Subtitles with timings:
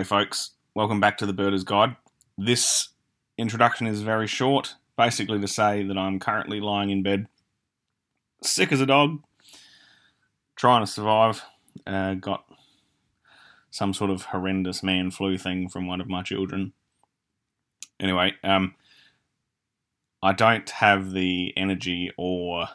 [0.00, 1.96] Hey, folks, welcome back to the Birders Guide.
[2.36, 2.90] This
[3.36, 7.26] introduction is very short, basically to say that I'm currently lying in bed,
[8.40, 9.24] sick as a dog,
[10.54, 11.42] trying to survive.
[11.84, 12.44] Uh, got
[13.72, 16.74] some sort of horrendous man flu thing from one of my children.
[17.98, 18.76] Anyway, um,
[20.22, 22.68] I don't have the energy or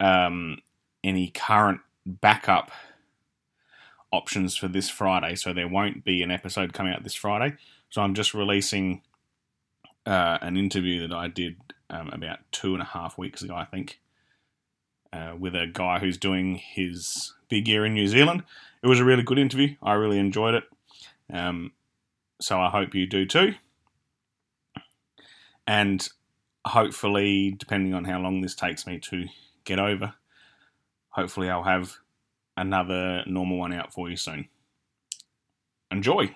[0.00, 0.58] um,
[1.04, 2.72] any current backup
[4.12, 7.56] options for this Friday, so there won't be an episode coming out this Friday.
[7.90, 9.02] So I'm just releasing
[10.04, 11.56] uh, an interview that I did
[11.90, 14.00] um, about two and a half weeks ago, I think,
[15.12, 18.42] uh, with a guy who's doing his big year in New Zealand.
[18.82, 19.74] It was a really good interview.
[19.82, 20.64] I really enjoyed it.
[21.32, 21.72] Um,
[22.40, 23.54] so I hope you do too.
[25.66, 26.08] And
[26.64, 29.26] hopefully, depending on how long this takes me to
[29.64, 30.14] get over,
[31.10, 31.96] hopefully I'll have
[32.56, 34.48] another normal one out for you soon.
[35.90, 36.34] Enjoy!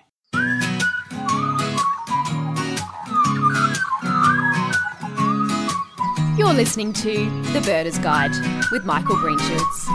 [6.37, 8.31] You're listening to The Birders Guide
[8.71, 9.87] with Michael Greenshields.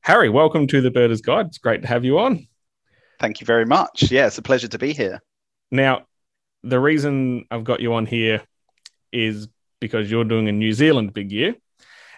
[0.00, 1.46] Harry, welcome to The Birders Guide.
[1.46, 2.46] It's great to have you on.
[3.18, 4.10] Thank you very much.
[4.10, 5.20] Yeah, it's a pleasure to be here.
[5.70, 6.06] Now,
[6.62, 8.42] the reason I've got you on here
[9.12, 9.48] is
[9.80, 11.54] because you're doing a New Zealand big year,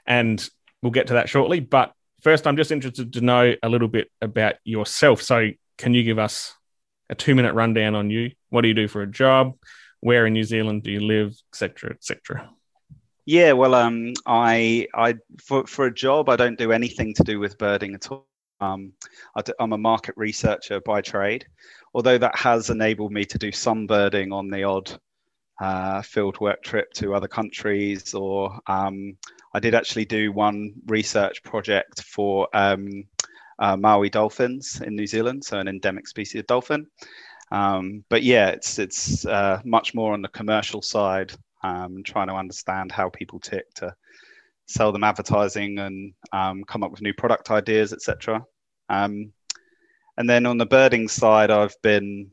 [0.06, 0.48] and
[0.82, 1.60] we'll get to that shortly.
[1.60, 1.92] But
[2.22, 5.22] first, I'm just interested to know a little bit about yourself.
[5.22, 6.54] So, can you give us
[7.10, 8.32] a two minute rundown on you?
[8.50, 9.56] What do you do for a job?
[10.00, 12.50] Where in New Zealand do you live, etc., etc.
[13.26, 17.38] Yeah, well, um, I, I, for for a job, I don't do anything to do
[17.38, 18.26] with birding at all.
[18.60, 18.92] Um,
[19.36, 21.46] I am a market researcher by trade,
[21.94, 24.98] although that has enabled me to do some birding on the odd
[25.60, 29.16] uh, field work trip to other countries, or um,
[29.52, 33.04] I did actually do one research project for um,
[33.58, 36.86] uh, Maui dolphins in New Zealand, so an endemic species of dolphin.
[37.50, 42.34] Um, but yeah, it's it's uh, much more on the commercial side, um, trying to
[42.34, 43.94] understand how people tick to
[44.66, 48.44] sell them advertising and um, come up with new product ideas, etc.
[48.90, 49.32] Um,
[50.18, 52.30] and then on the birding side, I've been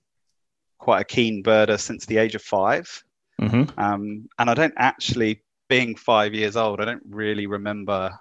[0.77, 3.03] quite a keen birder since the age of 5
[3.41, 3.79] mm-hmm.
[3.79, 8.12] um, and I don't actually, being five years old, I don't really remember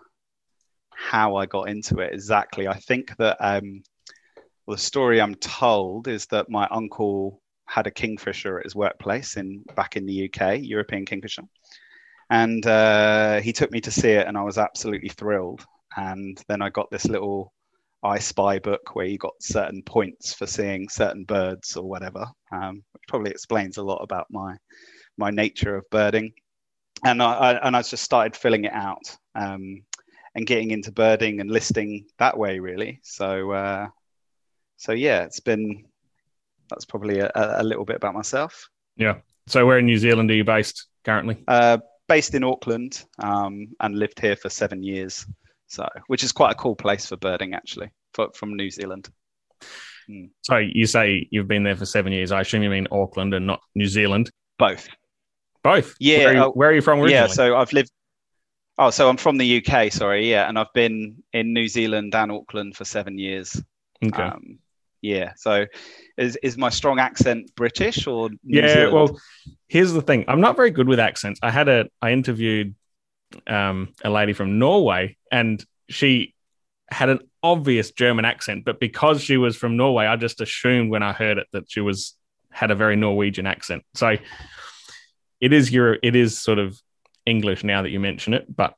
[0.90, 2.68] how I got into it exactly.
[2.68, 3.82] I think that um,
[4.66, 9.36] well, the story I'm told is that my uncle had a kingfisher at his workplace
[9.36, 11.42] in back in the UK, European kingfisher,
[12.30, 15.64] and uh, he took me to see it, and I was absolutely thrilled.
[15.96, 17.52] And then I got this little
[18.02, 22.82] I Spy book where you got certain points for seeing certain birds or whatever, um,
[22.92, 24.56] which probably explains a lot about my
[25.16, 26.32] my nature of birding.
[27.04, 29.82] And I, I and I just started filling it out um,
[30.34, 33.00] and getting into birding and listing that way, really.
[33.02, 33.88] So uh,
[34.76, 35.84] so yeah, it's been
[36.70, 38.68] that's probably a, a, little bit about myself.
[38.96, 39.16] Yeah.
[39.46, 41.42] So where in New Zealand are you based currently?
[41.46, 45.26] Uh, based in Auckland um, and lived here for seven years.
[45.66, 49.08] So, which is quite a cool place for birding, actually, for, from New Zealand.
[50.06, 50.26] Hmm.
[50.42, 52.32] So you say you've been there for seven years.
[52.32, 54.30] I assume you mean Auckland and not New Zealand.
[54.58, 54.88] Both.
[55.64, 55.94] Both.
[55.98, 56.18] Yeah.
[56.18, 57.14] Where are you, uh, where are you from originally?
[57.14, 57.26] Yeah.
[57.26, 57.90] So I've lived.
[58.76, 59.90] Oh, so I'm from the UK.
[59.90, 60.30] Sorry.
[60.30, 63.60] Yeah, and I've been in New Zealand and Auckland for seven years.
[64.04, 64.22] Okay.
[64.22, 64.58] Um,
[65.00, 65.32] yeah.
[65.36, 65.66] So,
[66.18, 68.74] is is my strong accent British or New yeah?
[68.74, 68.92] Zealand?
[68.92, 69.20] Well,
[69.68, 70.24] here's the thing.
[70.28, 71.40] I'm not very good with accents.
[71.42, 72.74] I had a I interviewed
[73.46, 76.34] um, a lady from Norway, and she
[76.90, 81.02] had an obvious German accent, but because she was from Norway, I just assumed when
[81.02, 82.16] I heard it that she was
[82.50, 83.82] had a very Norwegian accent.
[83.94, 84.16] So
[85.44, 86.80] it is your it is sort of
[87.26, 88.74] English now that you mention it, but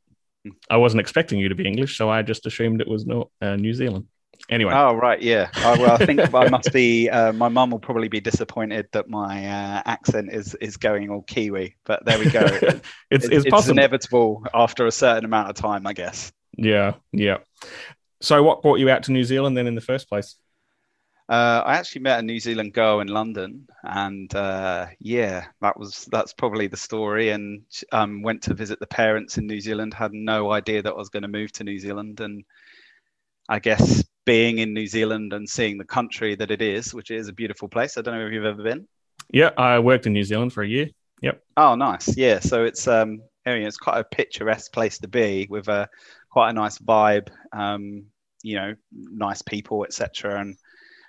[0.69, 3.55] I wasn't expecting you to be English, so I just assumed it was no, uh,
[3.55, 4.07] New Zealand.
[4.51, 4.73] Anyway.
[4.75, 5.49] Oh right, yeah.
[5.59, 7.09] Oh, well, I think I must be.
[7.09, 11.23] Uh, my mum will probably be disappointed that my uh, accent is is going all
[11.23, 12.41] Kiwi, but there we go.
[12.63, 16.33] it's, it's, it's, it's inevitable after a certain amount of time, I guess.
[16.57, 17.39] Yeah, yeah.
[18.21, 20.35] So, what brought you out to New Zealand then in the first place?
[21.29, 26.09] Uh, I actually met a New Zealand girl in London, and uh, yeah, that was
[26.13, 27.31] that's probably the story.
[27.31, 29.93] And um, went to visit the parents in New Zealand.
[29.93, 32.45] Had no idea that I was going to move to New Zealand, and
[33.49, 37.29] I guess being in New Zealand and seeing the country that it is, which is
[37.29, 37.97] a beautiful place.
[37.97, 38.87] I don't know if you've ever been.
[39.33, 40.91] Yeah, I worked in New Zealand for a year.
[41.23, 41.43] Yep.
[41.57, 42.17] Oh, nice.
[42.17, 45.89] Yeah, so it's um, I mean, it's quite a picturesque place to be with a
[46.31, 47.31] quite a nice vibe.
[47.53, 48.07] Um,
[48.43, 50.41] you know, nice people, etc.
[50.41, 50.57] And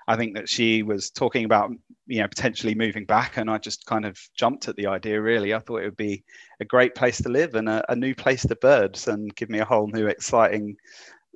[0.07, 1.71] I think that she was talking about
[2.05, 5.21] you know potentially moving back, and I just kind of jumped at the idea.
[5.21, 6.23] Really, I thought it would be
[6.59, 9.59] a great place to live and a, a new place to birds, and give me
[9.59, 10.77] a whole new exciting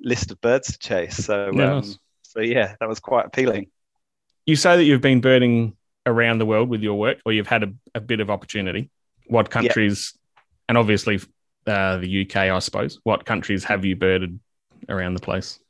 [0.00, 1.16] list of birds to chase.
[1.16, 3.68] So, Yeah, um, so yeah, that was quite appealing.
[4.46, 5.76] You say that you've been birding
[6.06, 8.90] around the world with your work, or you've had a, a bit of opportunity.
[9.26, 10.18] What countries,
[10.68, 11.20] and obviously
[11.66, 12.98] uh, the UK, I suppose.
[13.04, 14.40] What countries have you birded
[14.88, 15.60] around the place?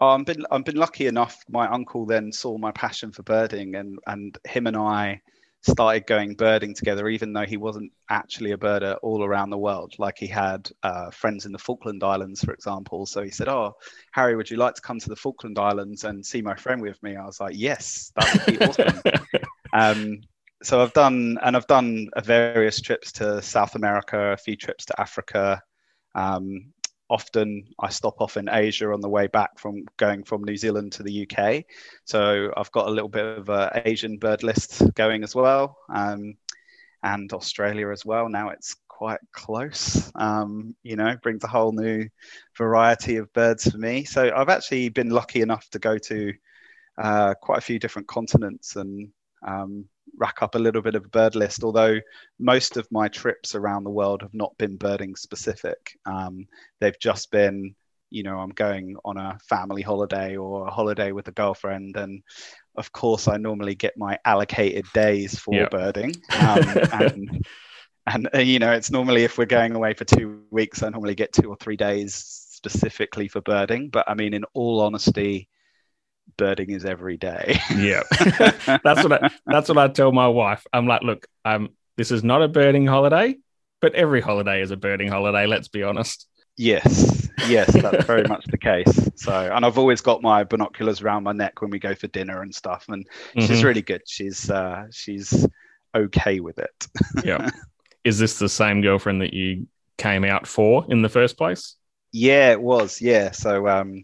[0.00, 1.42] Oh, I've been I've been lucky enough.
[1.48, 5.22] My uncle then saw my passion for birding, and and him and I
[5.62, 9.94] started going birding together, even though he wasn't actually a birder all around the world.
[9.98, 13.06] Like he had uh, friends in the Falkland Islands, for example.
[13.06, 13.74] So he said, "Oh,
[14.12, 17.02] Harry, would you like to come to the Falkland Islands and see my friend with
[17.02, 19.02] me?" I was like, "Yes, that would be awesome."
[19.72, 20.20] um,
[20.62, 25.00] so I've done, and I've done various trips to South America, a few trips to
[25.00, 25.62] Africa.
[26.14, 26.72] Um,
[27.08, 30.92] often I stop off in Asia on the way back from going from New Zealand
[30.92, 31.64] to the UK.
[32.04, 36.34] So I've got a little bit of an Asian bird list going as well, um,
[37.02, 38.28] and Australia as well.
[38.28, 40.10] Now it's quite close.
[40.14, 42.08] Um, you know, brings a whole new
[42.56, 44.04] variety of birds for me.
[44.04, 46.32] So I've actually been lucky enough to go to
[46.98, 49.10] uh, quite a few different continents and
[49.46, 49.84] um,
[50.18, 51.64] rack up a little bit of a bird list.
[51.64, 52.00] Although
[52.38, 55.78] most of my trips around the world have not been birding specific.
[56.06, 56.46] Um,
[56.80, 57.74] they've just been,
[58.10, 62.22] you know, I'm going on a family holiday or a holiday with a girlfriend, and
[62.76, 65.68] of course, I normally get my allocated days for Yeah.
[65.70, 66.14] birding.
[66.40, 67.46] Um, and
[68.06, 71.14] and uh, you know, it's normally if we're going away for two weeks, I normally
[71.16, 73.88] get two or three days specifically for birding.
[73.90, 75.48] But I mean, in all honesty,
[76.36, 77.58] birding is every day.
[77.76, 78.02] yeah,
[78.84, 80.66] that's what I, that's what I tell my wife.
[80.72, 83.36] I'm like, look, um, this is not a birding holiday,
[83.80, 85.46] but every holiday is a birding holiday.
[85.46, 86.26] Let's be honest.
[86.58, 89.10] Yes, yes, that's very much the case.
[89.16, 92.40] So, and I've always got my binoculars around my neck when we go for dinner
[92.42, 92.86] and stuff.
[92.88, 93.06] And
[93.38, 93.64] she's Mhm.
[93.64, 94.02] really good.
[94.06, 95.46] She's uh, she's
[95.94, 96.86] okay with it.
[97.24, 97.50] yeah.
[98.04, 99.66] Is this the same girlfriend that you
[99.98, 101.74] came out for in the first place?
[102.12, 103.02] Yeah, it was.
[103.02, 103.32] Yeah.
[103.32, 104.02] So, um,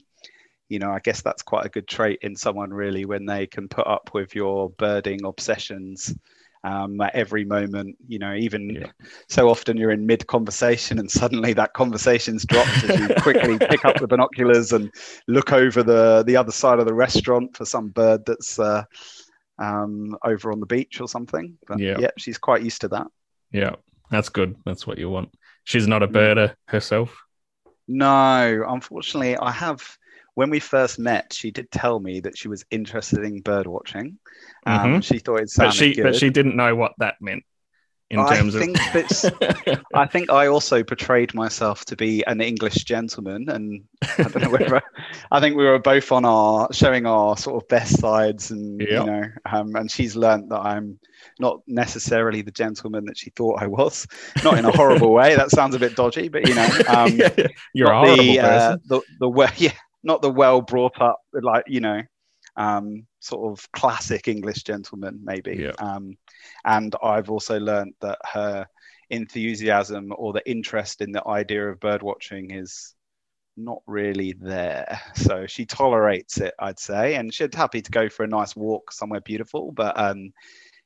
[0.73, 3.69] you know, I guess that's quite a good trait in someone, really, when they can
[3.69, 6.17] put up with your birding obsessions
[6.65, 7.97] um, at every moment.
[8.09, 8.87] You know, even Yeah.
[9.29, 13.85] so often you're in mid conversation and suddenly that conversation's dropped as you quickly pick
[13.85, 14.91] up the binoculars and
[15.29, 18.85] look over the the other side of the restaurant for some bird that's uh,
[19.59, 21.59] um, over on the beach or something.
[21.69, 21.99] But Yeah.
[22.01, 23.09] yeah, she's quite used to that.
[23.51, 23.75] Yeah,
[24.11, 24.57] that's good.
[24.65, 25.29] That's what you want.
[25.65, 27.11] She's not a birder herself.
[27.89, 29.83] No, unfortunately, I have.
[30.35, 34.19] When we first met, she did tell me that she was interested in bird watching.
[34.67, 35.05] Um, Mhm.
[35.05, 36.03] She thought it sounded But she good.
[36.05, 37.45] but she didn't know what that meant
[38.11, 42.85] in I terms think that I think I also portrayed myself to be an English
[42.85, 43.85] gentleman, and
[44.19, 44.83] I don't know whether
[45.31, 49.01] I think we were both on our showing our sort of best sides, and Yeah.
[49.01, 50.99] you know, um, and she's learnt that I'm
[51.41, 54.07] not necessarily the gentleman that she thought I was,
[54.45, 55.35] not in a horrible way.
[55.35, 58.77] That sounds a bit dodgy, but you know, um, Yeah, you're a horrible the, uh,
[58.87, 62.03] the the well, yeah, not the well brought up, like you know,
[62.57, 65.57] um, sort of classic English gentleman, maybe.
[65.57, 65.73] Yeah.
[65.79, 66.17] Um,
[66.65, 68.67] and I've also learned that her
[69.11, 72.95] enthusiasm or the interest in the idea of bird watching is
[73.57, 75.01] not really there.
[75.15, 78.93] So she tolerates it, I'd say, and she's happy to go for a nice walk
[78.93, 80.33] somewhere beautiful, but um,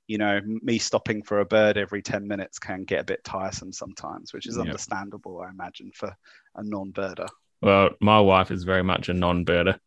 [0.06, 3.72] you know, me stopping for a bird every 10 minutes can get a bit tiresome
[3.72, 4.66] sometimes, which is Yep.
[4.66, 6.14] understandable, I imagine, for
[6.54, 7.28] a non-birder.
[7.62, 9.78] Well, my wife is very much a non-birder,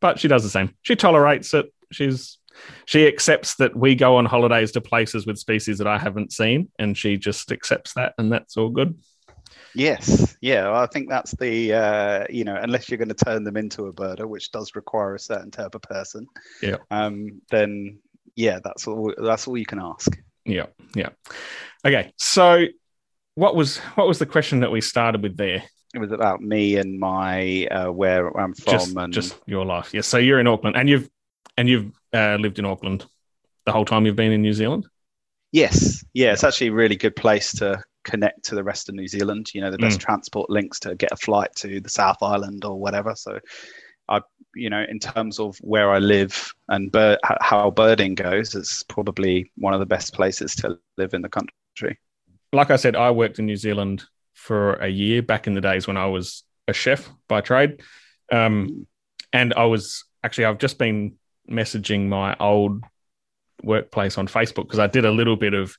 [0.00, 0.74] but she does the same.
[0.82, 1.72] She tolerates it.
[1.92, 2.38] She's
[2.86, 6.70] she accepts that we go on holidays to places with species that I haven't seen,
[6.78, 8.98] and she just accepts that, and that's all good.
[9.74, 13.56] Yes, yeah, I think that's the uh, you know, unless you're going to turn them
[13.56, 16.26] into a birder, which does require a certain type of person.
[16.62, 16.76] Yeah.
[16.90, 17.98] Um, then
[18.34, 19.12] yeah, that's all.
[19.16, 20.16] That's all you can ask.
[20.44, 21.10] Yeah, yeah.
[21.84, 22.66] Okay, so
[23.34, 25.64] what was what was the question that we started with there?
[25.98, 29.92] It was about me and my uh, where I'm from just, and just your life.
[29.92, 30.06] Yes.
[30.06, 31.10] So you're in Auckland, and you've
[31.56, 33.04] and you've uh, lived in Auckland
[33.66, 34.86] the whole time you've been in New Zealand.
[35.50, 39.08] Yes, yeah, it's actually a really good place to connect to the rest of New
[39.08, 39.48] Zealand.
[39.52, 42.78] You know, the best transport links to get a flight to the South Island or
[42.78, 43.14] whatever.
[43.16, 43.38] So,
[44.08, 44.20] I,
[44.54, 49.50] you know, in terms of where I live and bird, how birding goes, it's probably
[49.56, 51.98] one of the best places to live in the country.
[52.52, 54.04] Like I said, I worked in New Zealand
[54.38, 57.82] for a year back in the days when I was a chef by trade,
[58.30, 58.86] um,
[59.32, 61.16] and I was actually I've just been
[61.50, 62.82] messaging my old
[63.62, 65.76] workplace on Facebook because I did a little bit of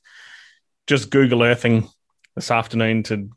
[0.86, 1.88] just Google Earthing
[2.36, 3.30] this afternoon to,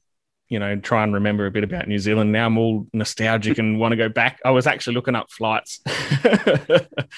[0.49, 2.31] you know, try and remember a bit about New Zealand.
[2.31, 4.39] Now I'm all nostalgic and want to go back.
[4.43, 5.79] I was actually looking up flights.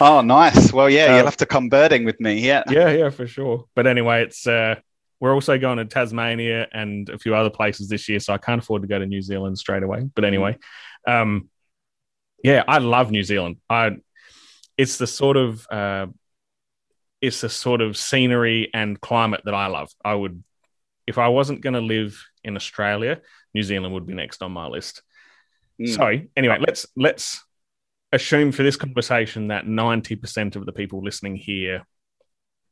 [0.01, 0.73] Oh, nice.
[0.73, 2.39] Well, yeah, Um, you'll have to come birding with me.
[2.45, 2.63] Yeah.
[2.69, 3.63] yeah, yeah, for sure.
[3.75, 4.75] But anyway, it's uh,
[5.19, 8.61] we're also going to Tasmania and a few other places this year, so I can't
[8.61, 10.09] afford to go to New Zealand straight away.
[10.13, 10.57] But anyway,
[11.07, 11.49] um,
[12.43, 13.57] yeah, I love New Zealand.
[13.69, 13.97] I
[14.77, 16.07] it's the sort of uh,
[17.21, 19.89] it's the sort of scenery and climate that I love.
[20.03, 20.43] I would
[21.07, 23.21] if I wasn't going to live in Australia,
[23.53, 25.01] New Zealand would be next on my list.
[25.81, 25.95] Mm.
[25.95, 27.43] So anyway, let's let's
[28.11, 31.85] assume for this conversation that ninety percent of the people listening here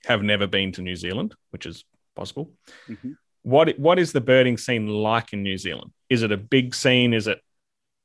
[0.05, 1.85] have never been to New Zealand, which is
[2.15, 2.51] possible.
[2.87, 3.17] Mhm.
[3.43, 5.91] What what is the birding scene like in New Zealand?
[6.09, 7.13] Is it a big scene?
[7.13, 7.41] Is it,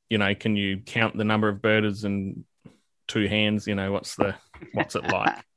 [0.09, 2.45] you know, can you count the number of birders in
[3.07, 3.67] two hands?
[3.67, 4.35] You know, what's the
[4.73, 5.37] what's it like?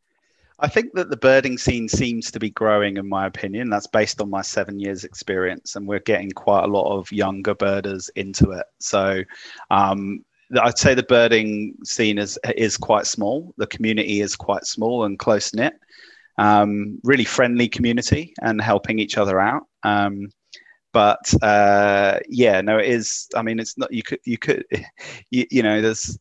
[0.63, 3.69] I think that the birding scene seems to be growing, in my opinion.
[3.69, 7.55] That's based on my seven years' experience, and we're getting quite a lot of younger
[7.55, 8.67] birders into it.
[8.79, 9.25] So,
[9.73, 10.25] um,
[10.61, 13.53] I'd say the birding scene is is quite small.
[13.57, 15.75] The community is quite small and close knit.
[16.39, 19.65] Um, really friendly community and helping each other out.
[19.83, 20.29] Um,
[20.93, 23.29] but uh, yeah, no, it is.
[23.35, 23.93] I mean, it's not.
[23.93, 24.65] You could you could
[25.31, 26.19] you, you know there's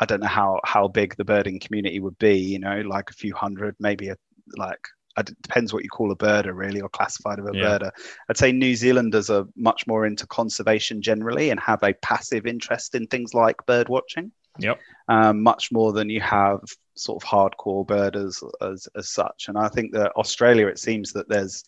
[0.00, 2.38] I don't know how how big the birding community would be.
[2.38, 4.16] You know, like a few hundred, maybe a
[4.56, 4.80] like.
[5.18, 7.64] It depends what you call a birder, really, or classified of a Yeah.
[7.64, 7.90] birder.
[8.28, 12.94] I'd say New Zealanders are much more into conservation generally and have a passive interest
[12.94, 14.80] in things like bird watching, Yep.
[15.08, 16.60] um, much more than you have
[16.96, 19.46] sort of hardcore birders as as such.
[19.48, 21.64] And I think that Australia, it seems that there's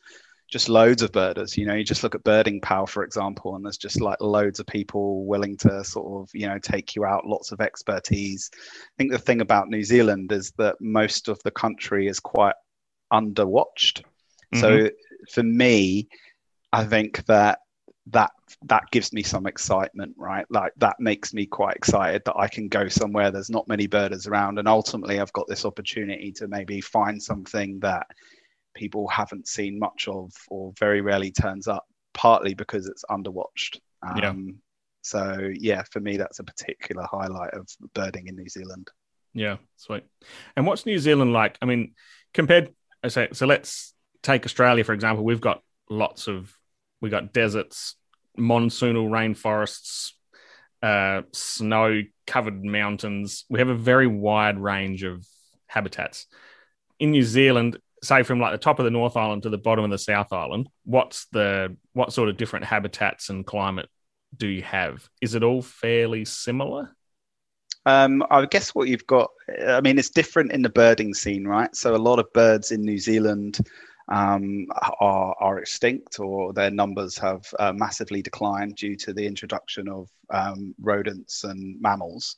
[0.51, 1.57] just loads of birders.
[1.57, 4.59] You know, you just look at Birding Power, for example, and there's just like loads
[4.59, 8.51] of people willing to sort of, you know, take you out, lots of expertise.
[8.53, 12.57] I think the thing about New Zealand is that most of the country is quite
[13.13, 14.03] underwatched.
[14.55, 14.91] So
[15.31, 16.09] for me,
[16.73, 17.61] I think that
[18.09, 18.33] that
[18.67, 20.47] that gives me some excitement, right?
[20.51, 24.27] Like that makes me quite excited that I can go somewhere there's not many birders
[24.27, 28.07] around, and ultimately I've got this opportunity to maybe find something that
[28.75, 33.79] people haven't seen much of or very rarely turns up, partly because it's underwatched.
[34.03, 34.33] Um, Yeah.
[35.03, 38.89] So yeah, for me that's a particular highlight of birding in New Zealand.
[39.33, 40.05] Yeah, sweet.
[40.57, 41.57] And what's New Zealand like?
[41.63, 41.95] I mean,
[42.35, 45.25] compared, I say, so let's take Australia for example.
[45.25, 46.55] We've got lots of,
[47.01, 47.97] we got deserts,
[48.39, 50.13] monsoonal rainforests,
[50.83, 53.45] uh, snow-covered mountains.
[53.49, 55.27] We have a very wide range of
[55.67, 56.27] habitats.
[56.99, 59.85] In New Zealand, say from like the top of the North Island to the bottom
[59.85, 63.89] of the South Island, what's the what sort of different habitats and climate
[64.37, 65.09] do you have?
[65.21, 66.95] Is it all fairly similar?
[67.87, 69.31] Um, I guess what you've got,
[69.67, 71.75] I mean, it's different in the birding scene, right?
[71.75, 73.59] So a lot of birds in New Zealand
[74.11, 74.67] um,
[75.01, 80.09] are, are extinct or their numbers have uh, massively declined due to the introduction of
[80.31, 82.37] um, rodents and mammals.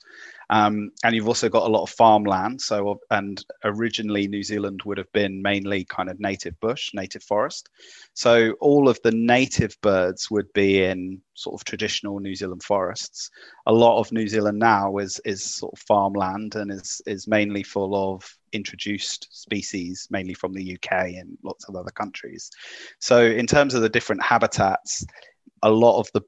[0.50, 2.60] Um, and you've also got a lot of farmland.
[2.60, 7.70] So, and originally New Zealand would have been mainly kind of native bush, native forest.
[8.14, 13.30] So all of the native birds would be in sort of traditional New Zealand forests.
[13.66, 17.62] A lot of New Zealand now is is sort of farmland and is is mainly
[17.62, 18.22] full of
[18.52, 22.50] introduced species, mainly from the UK and lots of other countries.
[22.98, 25.04] So in terms of the different habitats,
[25.62, 26.22] a lot of the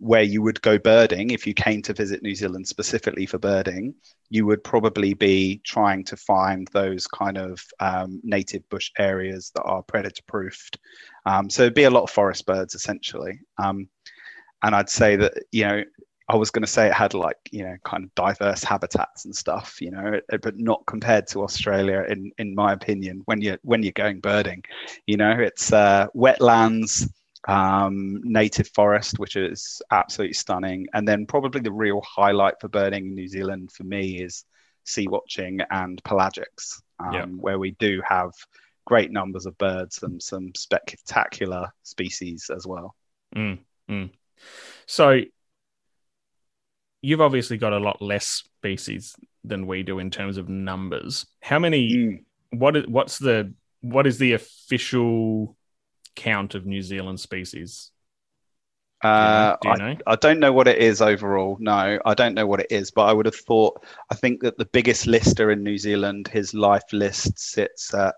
[0.00, 3.94] where you would go birding if you came to visit New Zealand specifically for birding,
[4.30, 9.62] you would probably be trying to find those kind of um, native bush areas that
[9.64, 10.78] are predator proofed.
[11.26, 13.40] Um, so it'd be a lot of forest birds essentially.
[13.62, 13.88] Um,
[14.62, 15.84] and I'd say that, you know,
[16.30, 19.36] I was going to say it had like, you know, kind of diverse habitats and
[19.36, 23.82] stuff, you know, but not compared to Australia, in, in my opinion, when you're, when
[23.82, 24.62] you're going birding,
[25.06, 27.10] you know, it's uh, wetlands,
[27.48, 30.86] um, native forest, which is absolutely stunning.
[30.92, 34.44] And then probably the real highlight for birding in New Zealand for me is
[34.84, 37.26] sea watching and pelagics, um, Yeah.
[37.26, 38.32] where we do have
[38.86, 42.94] great numbers of birds and some spectacular species as well.
[43.36, 44.10] Mm, mm.
[44.86, 45.20] So
[47.02, 48.26] you've obviously got a lot less
[48.58, 51.26] species than we do in terms of numbers.
[51.40, 51.92] How many?
[51.94, 52.24] Mm.
[52.50, 55.56] What is what's the what is the official
[56.16, 57.90] count of New Zealand species?
[59.02, 59.96] Uh, Do you I, know?
[60.06, 61.56] I don't know what it is overall.
[61.58, 63.82] No, I don't know what it is, but I would have thought.
[64.10, 68.14] I think that the biggest lister in New Zealand, his life list sits at,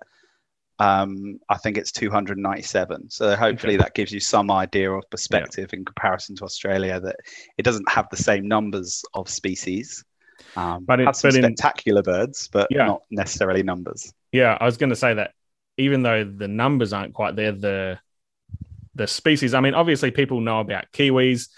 [0.81, 3.11] um, I think it's 297.
[3.11, 6.99] So hopefully that gives you some idea of perspective in comparison to Australia.
[6.99, 7.17] That
[7.59, 10.05] it doesn't have the same numbers of species,
[10.57, 12.87] um, But it- has in- spectacular birds, but Yeah.
[12.87, 14.13] not necessarily numbers.
[14.33, 15.35] Yeah, I was going to say that
[15.76, 17.99] even though the numbers aren't quite there, the
[18.95, 19.55] the species.
[19.55, 21.49] I mean, obviously, people know about kiwis.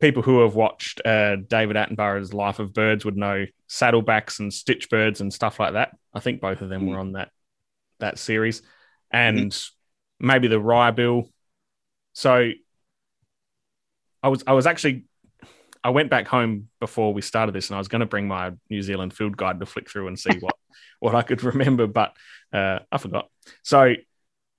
[0.00, 5.20] People who have watched uh, David Attenborough's Life of Birds would know saddlebacks and stitchbirds
[5.20, 5.96] and stuff like that.
[6.12, 6.88] I think both of them Mm.
[6.90, 7.30] were on that
[8.00, 8.62] that series,
[9.10, 9.56] and
[10.18, 11.30] maybe the wrybill.
[12.14, 12.50] So,
[14.22, 15.04] I was I was actually
[15.84, 18.52] I went back home before we started this, and I was going to bring my
[18.70, 20.54] New Zealand field guide to flick through and see what
[21.00, 22.14] what I could remember, but
[22.52, 23.28] uh, I forgot.
[23.62, 23.94] So,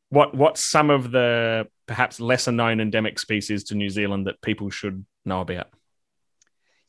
[0.10, 4.70] what what's some of the perhaps lesser known endemic species to New Zealand that people
[4.70, 5.68] should know about?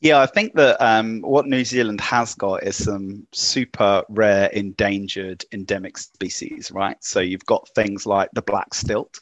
[0.01, 5.43] Yeah, I think that um, what New Zealand has got is some super rare, endangered,
[5.51, 6.97] endemic species, right?
[7.01, 9.19] So you've got things like the black stilt,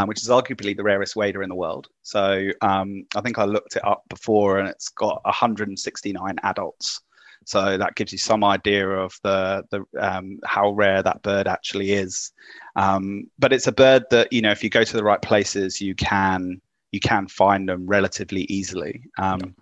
[0.00, 1.88] um, which is arguably the rarest wader in the world.
[2.02, 7.02] So um, I think I looked it up before, and it's got 169 adults.
[7.44, 11.92] So that gives you some idea of the the um, how rare that bird actually
[11.92, 12.32] is.
[12.76, 15.80] Um, but it's a bird that you know, if you go to the right places,
[15.80, 16.60] you can
[16.92, 19.02] you can find them relatively easily.
[19.18, 19.54] Um,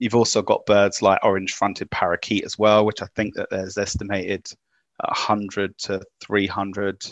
[0.00, 4.48] You've also got birds like orange-fronted parakeet as well, which I think that there's estimated
[5.04, 7.04] 100 to 300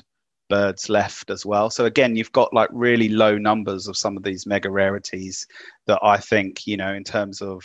[0.48, 1.70] birds left as well.
[1.70, 5.46] So again, you've got like really low numbers of some of these mega rarities
[5.86, 7.62] that I think, you know, in terms of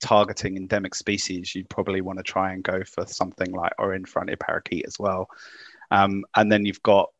[0.00, 4.84] targeting endemic species, you'd probably want to try and go for something like orange-fronted parakeet
[4.86, 5.28] as well.
[5.90, 7.10] Um, and then you've got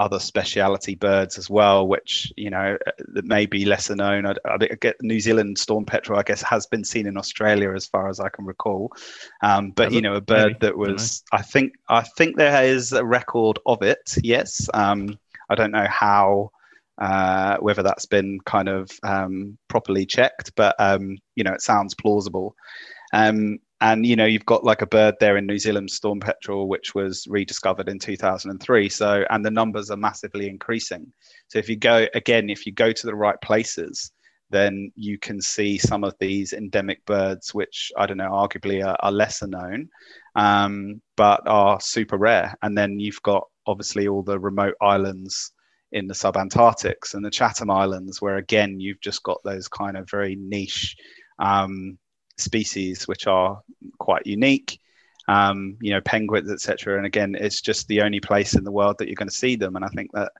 [0.00, 2.78] other speciality birds as well, which you know
[3.12, 4.26] that may be lesser known.
[4.26, 7.86] I, I get New Zealand storm petrel, I guess, has been seen in Australia as
[7.86, 8.92] far as I can recall.
[9.42, 10.66] Um, but you know, a bird Maybe.
[10.66, 14.16] that was, I think, I think there is a record of it.
[14.22, 16.50] Yes, um, I don't know how.
[16.98, 21.94] Uh, whether that's been kind of um, properly checked, but um, you know, it sounds
[21.94, 22.54] plausible.
[23.14, 26.68] Um, and you know, you've got like a bird there in New Zealand, storm petrel,
[26.68, 28.88] which was rediscovered in 2003.
[28.88, 31.10] So, and the numbers are massively increasing.
[31.48, 34.12] So, if you go again, if you go to the right places,
[34.50, 38.96] then you can see some of these endemic birds, which I don't know, arguably are,
[39.00, 39.88] are lesser known,
[40.34, 42.54] um, but are super rare.
[42.62, 45.52] And then you've got obviously all the remote islands
[45.92, 50.10] in the subantarctics and the Chatham Islands, where again you've just got those kind of
[50.10, 50.96] very niche
[51.38, 51.98] um,
[52.40, 53.60] species which are
[53.98, 54.80] quite unique.
[55.28, 56.96] Um, you know, penguins, etc.
[56.96, 59.54] And again, it's just the only place in the world that you're going to see
[59.54, 59.76] them.
[59.76, 60.32] And I think that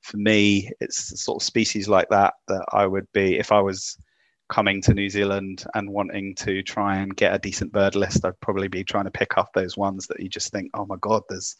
[0.00, 3.98] for me, it's sort of species like that that I would be if I was
[4.48, 8.24] coming to New Zealand and wanting to try and get a decent bird list.
[8.24, 10.96] I'd probably be trying to pick up those ones that you just think, oh my
[11.00, 11.56] god, there's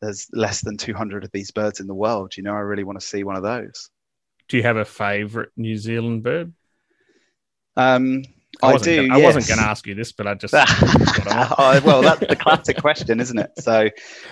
[0.00, 2.36] there's less than 200 of these birds in the world.
[2.36, 3.90] You know, I really want to see one of those.
[4.48, 6.52] Do you have a favorite New Zealand bird?
[7.76, 8.24] Um,
[8.62, 9.08] I I, wasn't do.
[9.08, 12.36] Gonna, I wasn't going to ask you this, but I just oh, well, that's the
[12.36, 13.50] classic question, isn't it?
[13.58, 13.88] So,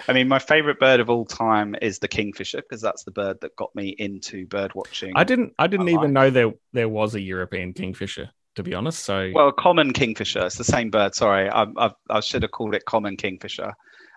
[0.09, 3.39] I mean, my favorite bird of all time is the kingfisher because that's the bird
[3.41, 5.13] that got me into bird watching.
[5.17, 5.55] I didn't.
[5.59, 8.31] I didn't even know there there was a European kingfisher.
[8.57, 10.45] To be honest, so Well, common kingfisher.
[10.45, 11.15] It's the same bird.
[11.15, 13.73] Sorry, I, I, I should have called it common kingfisher.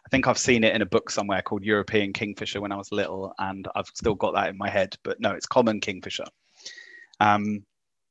[0.05, 2.91] I think I've seen it in a book somewhere called European kingfisher when I was
[2.91, 4.97] little, and I've still got that in my head.
[5.03, 6.25] But no, it's common kingfisher.
[7.21, 7.63] Um,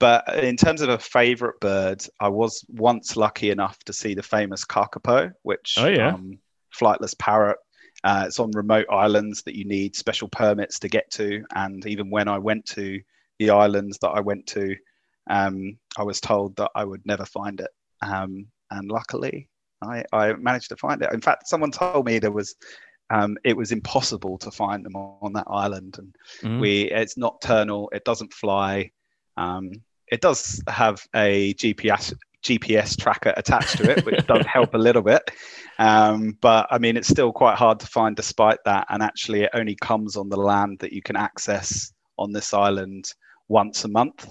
[0.05, 4.23] but in terms of a favorite bird, I was once lucky enough to see the
[4.23, 6.13] famous kakapo, which Oh, yeah.
[6.13, 6.39] um,
[6.79, 7.57] flightless parrot.
[8.03, 12.11] Uh, it's on remote islands that you need special permits to get to, and even
[12.11, 13.01] when I went to
[13.39, 14.77] the islands that I went to,
[15.31, 17.71] um, I was told that I would never find it.
[18.03, 19.49] Um, and luckily,
[19.81, 21.15] I, I managed to find it.
[21.15, 22.57] In fact, someone told me there was
[23.09, 26.61] um, it was impossible to find them on, on that island, and Mm.
[26.61, 27.89] we it's nocturnal.
[27.95, 28.91] It doesn't fly.
[29.39, 29.71] Um,
[30.11, 32.15] it does have a GPS
[32.45, 35.31] GPS tracker attached to it, which does help a little bit.
[35.79, 38.87] Um, but I mean, it's still quite hard to find despite that.
[38.91, 43.11] And actually, it only comes on the land that you can access on this island
[43.49, 44.29] once a month.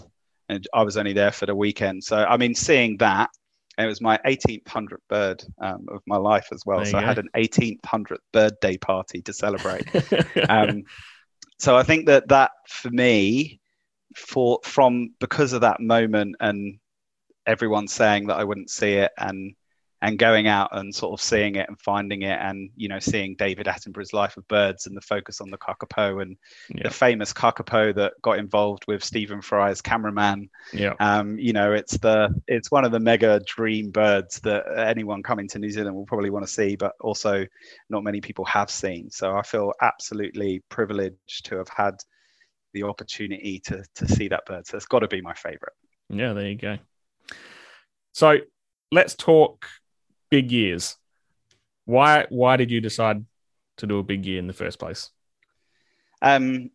[0.48, 2.04] And I was only there for the weekend.
[2.04, 3.30] So, I mean, seeing that,
[3.78, 6.86] it was my 18th hundredth bird um, of my life as well.
[6.86, 9.88] So I had an 18th hundredth birthday party to celebrate.
[10.50, 10.84] um,
[11.58, 13.60] so I think that that for me,
[14.16, 16.80] for from because of that moment and
[17.46, 19.56] everyone saying that I wouldn't see it and
[20.02, 23.36] and going out and sort of seeing it and finding it and you know seeing
[23.36, 26.36] David Attenborough's Life of Birds and the focus on the kakapo and
[26.70, 26.84] Yeah.
[26.84, 31.98] the famous kakapo that got involved with Stephen Fry's cameraman yeah, um, you know, it's
[31.98, 36.06] the it's one of the mega dream birds that anyone coming to New Zealand will
[36.06, 37.46] probably want to see, but also
[37.90, 39.10] not many people have seen.
[39.10, 41.96] So I feel absolutely privileged to have had
[42.74, 44.68] the opportunity to to see that bird.
[44.68, 45.74] So it's got to be my favorite.
[46.10, 46.34] yeah.
[46.34, 46.78] There you go.
[48.14, 48.38] So
[48.92, 49.66] let's talk
[50.30, 50.98] big years.
[51.86, 53.26] Why why did you decide
[53.78, 55.10] to do a big year in the first place?
[56.22, 56.70] Um,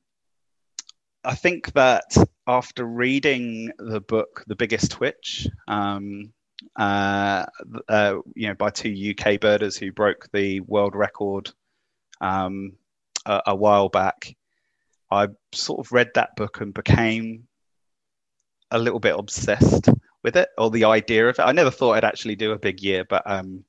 [1.24, 2.04] I think that
[2.46, 6.32] after reading the book The Biggest Twitch, um,
[6.78, 7.46] uh,
[7.88, 11.50] uh, you know, by two UK birders who broke the world record
[12.20, 12.72] um,
[13.26, 14.34] a, a while back,
[15.10, 17.48] I sort of read that book and became
[18.70, 19.88] a little bit obsessed
[20.22, 21.42] with it or the idea of it.
[21.42, 23.64] I never thought I'd actually do a big year, but um,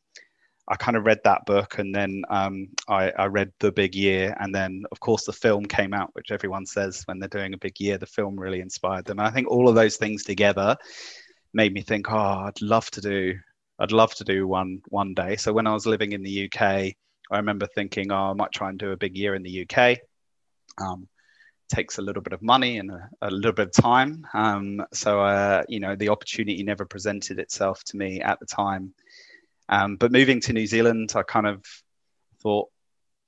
[0.68, 4.36] I kind of read that book and then um, I, I, read The Big Year.
[4.40, 7.58] And then, of course, the film came out, which everyone says when they're doing a
[7.58, 9.18] big year, the film really inspired them.
[9.18, 10.78] And I think all of those things together
[11.54, 13.34] made me think, oh, I'd love to do.
[13.80, 15.38] I'd love to do one one day.
[15.38, 18.70] So when I was living in the UK, I remember thinking, oh, I might try
[18.70, 19.98] and do a big year in the UK.
[20.80, 21.08] Um,
[21.70, 24.26] takes a little bit of money and a, a little bit of time.
[24.34, 28.94] Um, so, uh, you know, the opportunity never presented itself to me at the time.
[29.70, 31.64] Um, but moving to New Zealand, I kind of
[32.42, 32.70] thought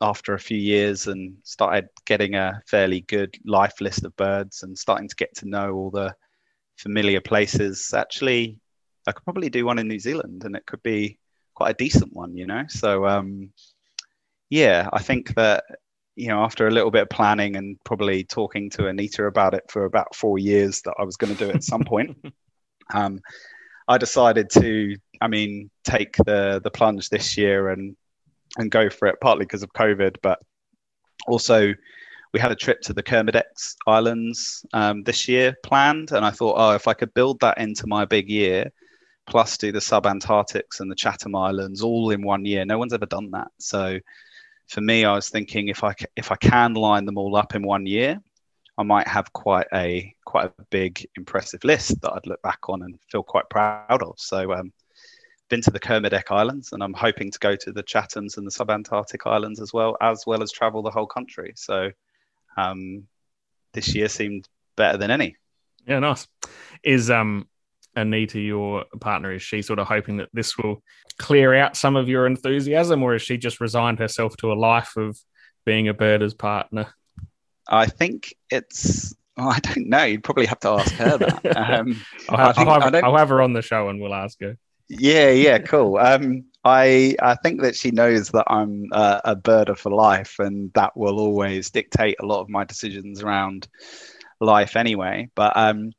[0.02, 4.78] after a few years and started getting a fairly good life list of birds and
[4.78, 6.14] starting to get to know all the
[6.78, 7.94] familiar places.
[7.94, 8.58] Actually,
[9.08, 11.20] I could probably do one in New Zealand and it could be
[11.54, 12.64] quite a decent one, you know?
[12.68, 13.52] So, um,
[14.50, 15.64] yeah, I think that,
[16.16, 19.64] you know, after a little bit of planning and probably talking to Anita about it
[19.70, 22.18] for about four years, that I was going to do it at some point.
[22.94, 23.22] Um,
[23.88, 27.96] I decided to, I mean, take the the plunge this year and
[28.58, 30.40] and go for it, partly because of COVID, but
[31.26, 31.74] also
[32.34, 33.44] we had a trip to the Kermadec
[33.88, 37.88] Islands um, this year planned, and I thought, oh, if I could build that into
[37.88, 38.72] my big year,
[39.28, 42.66] plus do the subantarctics and the Chatham Islands all in one year.
[42.66, 43.50] No one's ever done that.
[43.60, 44.00] So
[44.72, 47.62] for me, I was thinking if I if I can line them all up in
[47.62, 48.22] one year,
[48.78, 52.82] I might have quite a quite a big impressive list that I'd look back on
[52.84, 54.14] and feel quite proud of.
[54.18, 54.72] So um,
[55.50, 58.52] been to the Kermadec Islands and I'm hoping to go to the Chathams and the
[58.52, 61.52] subantarctic islands as well, as well as travel the whole country.
[61.58, 61.92] So
[62.56, 63.06] um,
[63.74, 65.36] this year seemed better than any.
[65.86, 66.28] Yeah, nice.
[66.82, 67.50] Is um
[67.96, 69.32] Anita your partner?
[69.34, 70.82] Is she sort of hoping that this will
[71.18, 74.96] clear out some of your enthusiasm, or has she just resigned herself to a life
[74.98, 75.18] of
[75.66, 76.94] being a birder's partner?
[77.68, 79.16] I think it's.
[79.38, 80.04] Well, I don't know.
[80.04, 81.42] You'd probably have to ask her that.
[81.56, 84.58] Um, I'll, have, I'll, have, I'll, have, her on the show and we'll ask her.
[84.90, 85.98] Yeah, yeah, cool.
[85.98, 90.72] Um, I I think that she knows that I'm uh, a birder for life, and
[90.74, 93.68] that will always dictate a lot of my decisions around
[94.42, 95.30] life anyway.
[95.34, 95.92] But um,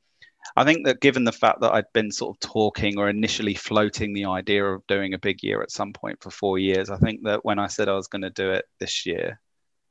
[0.56, 4.12] I think that given the fact that I'd been sort of talking or initially floating
[4.12, 7.24] the idea of doing a big year at some point for four years, I think
[7.24, 9.40] that when I said I was going to do it this year,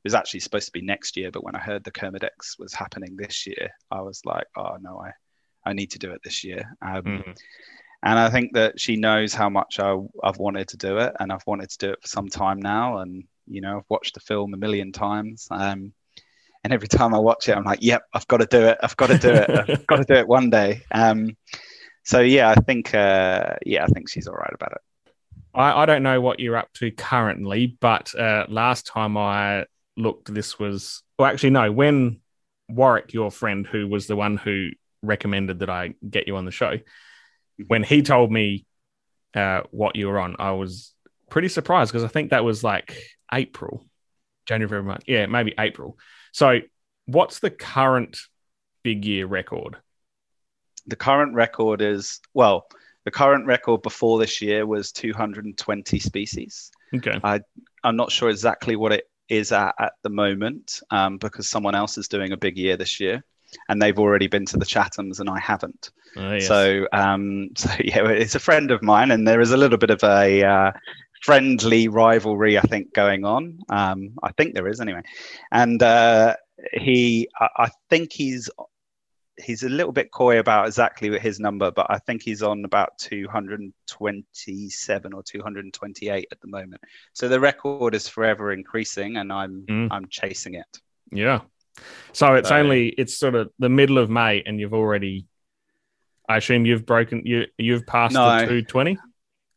[0.04, 2.74] it was actually supposed to be next year, but when I heard the Kermadec was
[2.74, 5.12] happening this year, I was like, oh no, I,
[5.70, 6.64] I need to do it this year.
[6.82, 7.32] Um, mm-hmm.
[8.04, 11.32] And I think that she knows how much I, I've wanted to do it, and
[11.32, 12.98] I've wanted to do it for some time now.
[12.98, 15.48] And you know, I've watched the film a million times.
[15.52, 15.94] Um,
[16.64, 18.78] and every time I watch it, I'm like, "Yep, I've got to do it.
[18.82, 19.50] I've got to do it.
[19.50, 21.36] I've got to do it one day." Um,
[22.04, 24.82] so yeah, I think uh, yeah, I think she's all right about it.
[25.54, 29.66] I, I don't know what you're up to currently, but uh, last time I
[29.98, 31.72] looked, this was well, actually no.
[31.72, 32.22] When
[32.70, 34.70] Warwick, your friend, who was the one who
[35.02, 37.64] recommended that I get you on the show, mm-hmm.
[37.68, 38.66] when he told me
[39.36, 40.94] uh, what you were on, I was
[41.30, 42.98] pretty surprised because I think that was like
[43.34, 43.86] April,
[44.46, 45.04] January, March.
[45.08, 45.98] Yeah, maybe April.
[46.32, 46.60] So,
[47.06, 48.18] what's the current
[48.84, 49.78] big year record?
[50.88, 52.68] The current record is well,
[53.06, 56.72] the current record before this year was 220 species.
[56.96, 57.20] Okay.
[57.24, 57.42] I,
[57.84, 61.98] I'm not sure exactly what it is at at the moment um, because someone else
[61.98, 63.24] is doing a big year this year
[63.70, 65.92] and they've already been to the Chathams and I haven't.
[66.18, 66.48] Oh, yes.
[66.48, 69.90] So, um, so yeah, it's a friend of mine, and there is a little bit
[69.90, 70.72] of a uh,
[71.22, 73.60] friendly rivalry, I think, going on.
[73.70, 75.02] Um, I think there is anyway,
[75.52, 76.36] and uh,
[76.74, 78.50] he, I, I, think he's
[79.38, 82.98] he's a little bit coy about exactly his number, but I think he's on about
[83.00, 86.82] 227 or 228 at the moment.
[87.14, 89.88] So the record is forever increasing, and I'm mm.
[89.92, 90.80] I'm chasing it.
[91.12, 91.42] Yeah.
[92.14, 95.28] So it's so, only it's sort of the middle of May, and you've already.
[96.30, 98.98] I assume you've broken you you've passed no, the 220.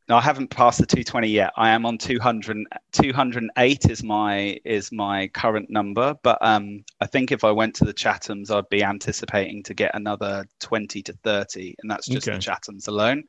[0.07, 1.53] No, I haven't passed the 220 yet.
[1.57, 2.67] I am on 200.
[2.93, 7.87] 208 is my is my current number, but um, I think if I went to
[7.87, 12.37] the Chathams, I'd be anticipating to get another 20 to 30, and that's just okay.
[12.37, 13.25] the Chathams alone.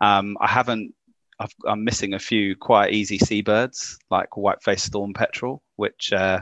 [0.00, 0.94] Um, I haven't.
[1.40, 6.38] i am missing a few quite easy seabirds like white-faced storm petrel, which uh,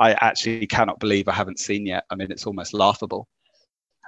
[0.00, 2.04] I actually cannot believe I haven't seen yet.
[2.10, 3.28] I mean, it's almost laughable.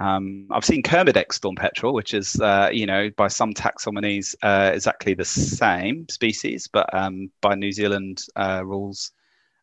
[0.01, 4.73] Um, I've seen Kermadec storm petrel, which is, uh, you know, by some taxonomies uh,
[4.75, 9.13] exactly the same species, but um, by New Zealand uh, rules,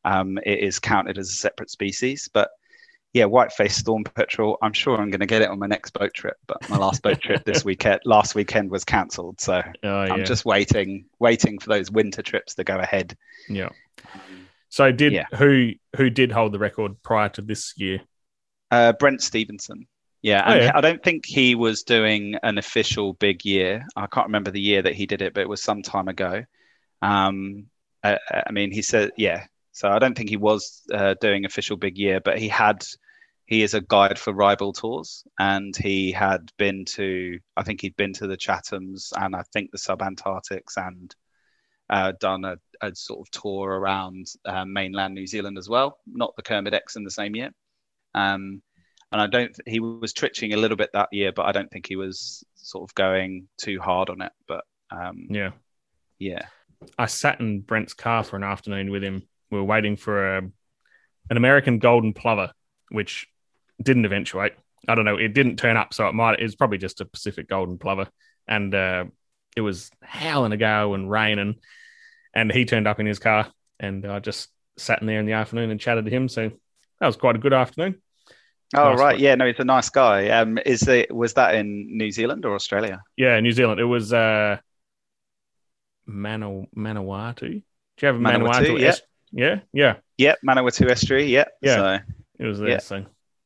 [0.05, 2.29] um, it is counted as a separate species.
[2.33, 2.49] But
[3.13, 4.57] yeah, white-faced storm petrel.
[4.61, 7.03] I'm sure I'm going to get it on my next boat trip, but my last
[7.03, 9.41] boat trip this weekend, last weekend, was cancelled.
[9.41, 10.23] So Oh, I'm yeah.
[10.23, 13.17] just waiting, waiting for those winter trips to go ahead.
[13.49, 13.69] yeah.
[14.69, 15.25] So did Yeah.
[15.33, 17.99] who who did hold the record prior to this year?
[18.71, 19.87] Uh, Brent Stephenson.
[20.21, 20.71] Yeah, Oh, and yeah.
[20.75, 23.85] I don't think he was doing an official big year.
[23.95, 26.43] I can't remember the year that he did it, but it was some time ago.
[27.01, 27.67] Um,
[28.03, 29.45] I, I mean, he said, yeah.
[29.71, 32.83] So I don't think he was uh, doing official big year, but he had.
[33.47, 37.39] He is a guide for Wrybill tours, and he had been to.
[37.57, 41.13] I think he'd been to the Chathams and I think the Sub Subantarctics, and
[41.89, 45.97] uh, done a, a sort of tour around uh, mainland New Zealand as well.
[46.07, 47.51] Not the Kermadecs in the same year.
[48.13, 48.61] Um,
[49.11, 49.55] and I don't.
[49.65, 52.89] He was twitching a little bit that year, but I don't think he was sort
[52.89, 54.31] of going too hard on it.
[54.47, 55.51] But um, Yeah.
[56.19, 56.45] yeah,
[56.97, 59.23] I sat in Brent's car for an afternoon with him.
[59.49, 60.41] We were waiting for a,
[61.29, 62.51] an American golden plover,
[62.89, 63.27] which
[63.81, 64.53] didn't eventuate.
[64.87, 65.17] I don't know.
[65.17, 66.39] It didn't turn up, so it might.
[66.39, 68.07] It's probably just a Pacific golden plover,
[68.47, 69.05] and uh,
[69.55, 71.55] it was howling a gale and raining.
[72.33, 75.33] And he turned up in his car, and I just sat in there in the
[75.33, 76.29] afternoon and chatted to him.
[76.29, 76.49] So
[76.99, 78.01] that was quite a good afternoon.
[78.75, 79.19] Oh Nice right, one.
[79.21, 80.29] yeah, no, he's a nice guy.
[80.29, 83.01] Um, is it was that in New Zealand or Australia?
[83.17, 83.79] Yeah, New Zealand.
[83.81, 84.57] It was uh,
[86.05, 87.39] Manu- Manawatu.
[87.41, 87.47] Do
[88.01, 88.79] you have a Manawatu, Manawatu?
[88.79, 88.87] yeah.
[88.87, 89.01] es-
[89.33, 89.95] yeah, yeah.
[90.17, 91.25] Yep, Manawatu Estuary.
[91.25, 91.51] Yep.
[91.61, 91.75] Yeah.
[91.75, 91.99] So
[92.39, 92.69] It was there.
[92.69, 92.77] Yeah.
[92.79, 93.05] So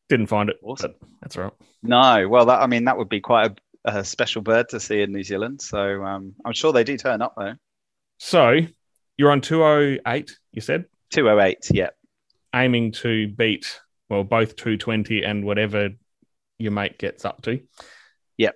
[0.10, 0.58] didn't find it.
[0.64, 0.94] Awesome.
[1.22, 1.52] that's right.
[1.84, 5.02] no, well, that I mean that would be quite a, a special bird to see
[5.02, 5.62] in New Zealand.
[5.62, 7.54] So um, I'm sure they do turn up though.
[8.18, 8.60] So
[9.18, 11.68] you're on 208, you said, Two oh eight.
[11.72, 11.96] Yep.
[12.56, 15.90] aiming to beat, well, both 220 and whatever
[16.58, 17.60] your mate gets up to.
[18.38, 18.56] Yep.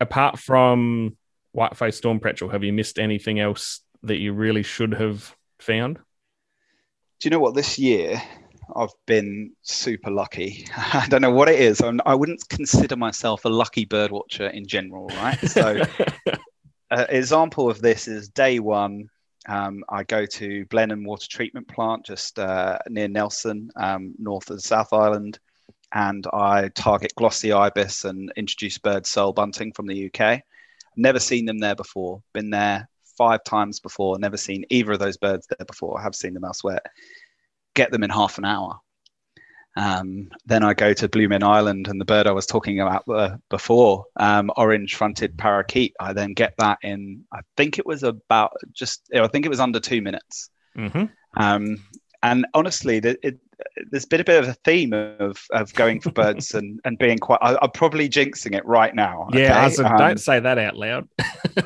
[0.00, 1.16] Apart from
[1.52, 5.98] Whiteface Storm Petrel, have you missed anything else that you really should have found?
[7.20, 7.54] Do you know what?
[7.54, 8.20] This year,
[8.74, 10.66] I've been super lucky.
[10.76, 11.80] I don't know what it is.
[11.80, 15.38] I'm, I wouldn't consider myself a lucky bird watcher in general, right?
[15.40, 15.82] So,
[16.26, 16.38] an
[16.90, 19.08] uh, example of this is day one.
[19.50, 24.56] Um, I go to Blenheim Water Treatment Plant, just uh, near Nelson, um, north of
[24.56, 25.40] the South Island,
[25.92, 30.42] and I target glossy ibis and introduce bird cirl bunting from the UK.
[30.96, 32.22] Never seen them there before.
[32.32, 34.20] Been there five times before.
[34.20, 35.98] Never seen either of those birds there before.
[35.98, 36.80] I have seen them elsewhere.
[37.74, 38.78] Get them in half an hour.
[39.76, 43.36] Um, then I go to Blumine Island and the bird I was talking about uh,
[43.48, 45.94] before, um, orange fronted parakeet.
[46.00, 49.60] I then get that in, I think it was about just, I think it was
[49.60, 50.50] under two minutes.
[50.74, 51.04] hmm
[51.36, 51.84] Um,
[52.22, 53.38] and honestly, the, it,
[53.90, 57.18] there's been a bit of a theme of, of going for birds and, and being
[57.18, 59.28] quite, I, I'm probably jinxing it right now.
[59.32, 59.74] Yeah, okay?
[59.74, 61.08] said, Um, don't say that out loud.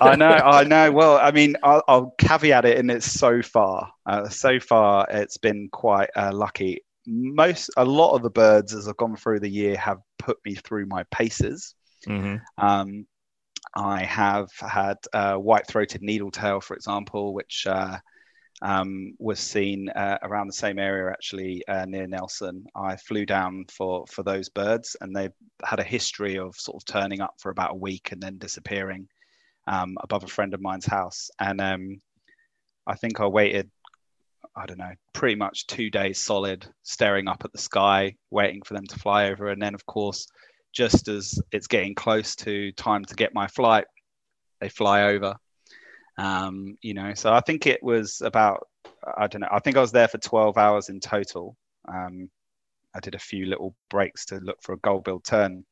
[0.01, 0.93] I know, I know.
[0.93, 3.91] Well, I mean, I'll, I'll caveat it in it's so far.
[4.07, 6.83] Uh, so far, it's been quite uh, lucky.
[7.07, 10.55] Most, a lot of the birds as I've gone through the year have put me
[10.55, 11.75] through my paces.
[12.07, 13.07] hmm Um,
[13.75, 17.99] I have had uh, white-throated needletail, for example, which uh,
[18.63, 22.65] um, was seen uh, around the same area actually uh, near Nelson.
[22.75, 25.29] I flew down for for those birds, and they
[25.65, 29.09] had a history of sort of turning up for about a week and then disappearing
[29.67, 31.31] um, above a friend of mine's house.
[31.41, 32.01] And um,
[32.87, 33.71] I think I waited,
[34.57, 38.75] I don't know, pretty much two days solid, staring up at the sky, waiting for
[38.75, 39.49] them to fly over.
[39.49, 40.29] And then, of course,
[40.73, 43.87] just as it's getting close to time to get my flight,
[44.61, 45.37] they fly over.
[46.19, 48.69] Um, you know, so I think it was about,
[49.17, 51.57] I don't know, I think I was there for 12 hours in total.
[51.89, 52.31] Um,
[52.95, 55.65] I did a few little breaks to look for a gull-billed tern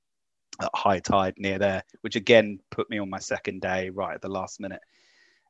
[0.60, 4.20] at high tide near there, which again put me on my second day right at
[4.20, 4.80] the last minute.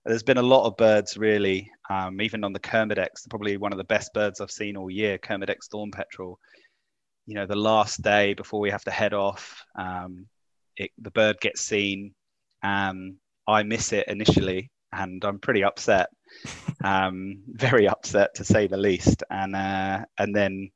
[0.04, 3.78] There's been a lot of birds, really, um, even on the Kermadecs, probably one of
[3.78, 6.40] the best birds I've seen all year, Kermadec Storm Petrel.
[7.26, 10.26] You know, the last day before we have to head off, um,
[10.76, 12.14] it, the bird gets seen.
[12.64, 16.08] Um, I miss it initially, and I'm pretty upset,
[16.84, 19.22] um, very upset to say the least.
[19.30, 20.72] And uh, and then,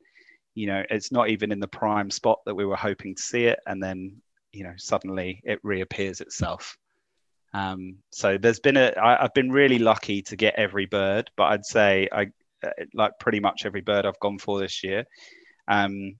[0.55, 3.47] you know, it's not even in the prime spot that we were hoping to see
[3.47, 6.77] it, and then you know suddenly it reappears itself.
[7.57, 11.45] Um, so there's been a I, I've been really lucky to get every bird, but
[11.45, 12.27] I'd say I
[12.63, 15.07] uh, like pretty much every bird I've gone for this year.
[15.67, 16.17] Um,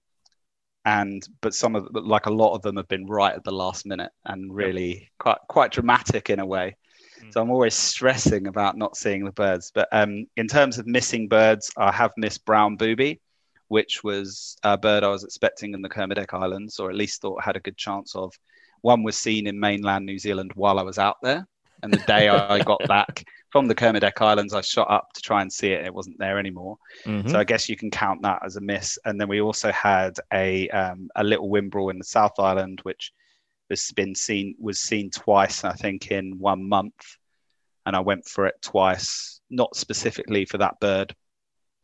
[0.83, 3.85] and but some of like a lot of them have been right at the last
[3.85, 6.75] minute and really quite quite dramatic in a way.
[7.21, 7.31] Mm.
[7.31, 9.71] So I'm always stressing about not seeing the birds.
[9.71, 13.21] But um, in terms of missing birds, I have missed brown booby,
[13.67, 17.43] which was a bird I was expecting in the Kermadec Islands, or at least thought
[17.43, 18.33] had a good chance of.
[18.87, 21.45] One was seen in mainland New Zealand while I was out there,
[21.83, 25.41] and the day I got back, from the Kermadec Islands, I shot up to try
[25.41, 25.85] and see it.
[25.85, 26.77] It wasn't there anymore.
[27.05, 27.29] Mhm.
[27.29, 28.97] So I guess you can count that as a miss.
[29.03, 33.11] And then we also had a um, a little Whimbrel in the South Island, which
[33.69, 37.17] has been seen was seen twice, I think, in one month.
[37.85, 41.13] And I went for it twice, not specifically for that bird,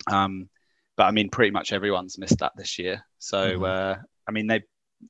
[0.09, 0.49] um,
[0.95, 3.05] but I mean, pretty much everyone's missed that this year.
[3.19, 3.67] So Mhm.
[3.71, 3.95] uh,
[4.27, 4.63] I mean, they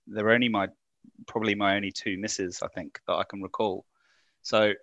[0.08, 0.70] they're only my
[1.28, 3.86] probably my only two misses, I think, that I can recall.
[4.42, 4.74] So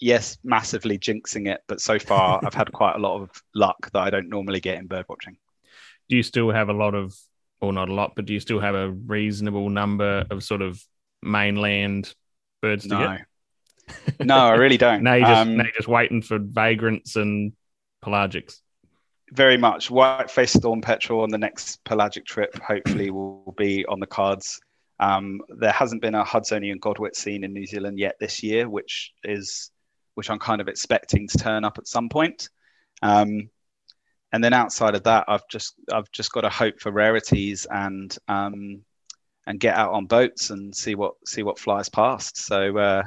[0.00, 4.00] yes, massively jinxing it, but so far I've had quite a lot of luck that
[4.00, 5.36] I don't normally get in bird watching.
[6.08, 7.14] do you still have a lot of,
[7.60, 10.82] or not a lot, but do you still have a reasonable number of sort of
[11.22, 12.14] mainland
[12.60, 13.20] birds to No, get?
[14.20, 15.02] no, I really don't.
[15.02, 17.52] Now you're just, Um, now you're just waiting for vagrants and
[18.04, 18.60] pelagics.
[19.32, 22.54] very much white-faced storm petrel on the next pelagic trip.
[22.62, 24.60] Hopefully, will be on the cards.
[25.02, 29.12] Um, there hasn't been a Hudsonian godwit seen in New Zealand yet this year, which
[29.24, 29.72] is
[30.14, 32.48] which I'm kind of expecting to turn up at some point.
[33.02, 33.50] Um,
[34.32, 38.16] and then outside of that, I've just I've just got to hope for rarities and
[38.28, 38.82] um,
[39.48, 42.36] and get out on boats and see what see what flies past.
[42.36, 43.02] So uh,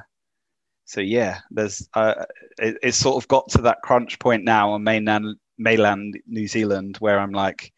[0.84, 2.25] so yeah, there's uh,
[2.60, 6.97] it, it's sort of got to that crunch point now on mainland mainland New Zealand
[6.97, 7.71] where I'm like,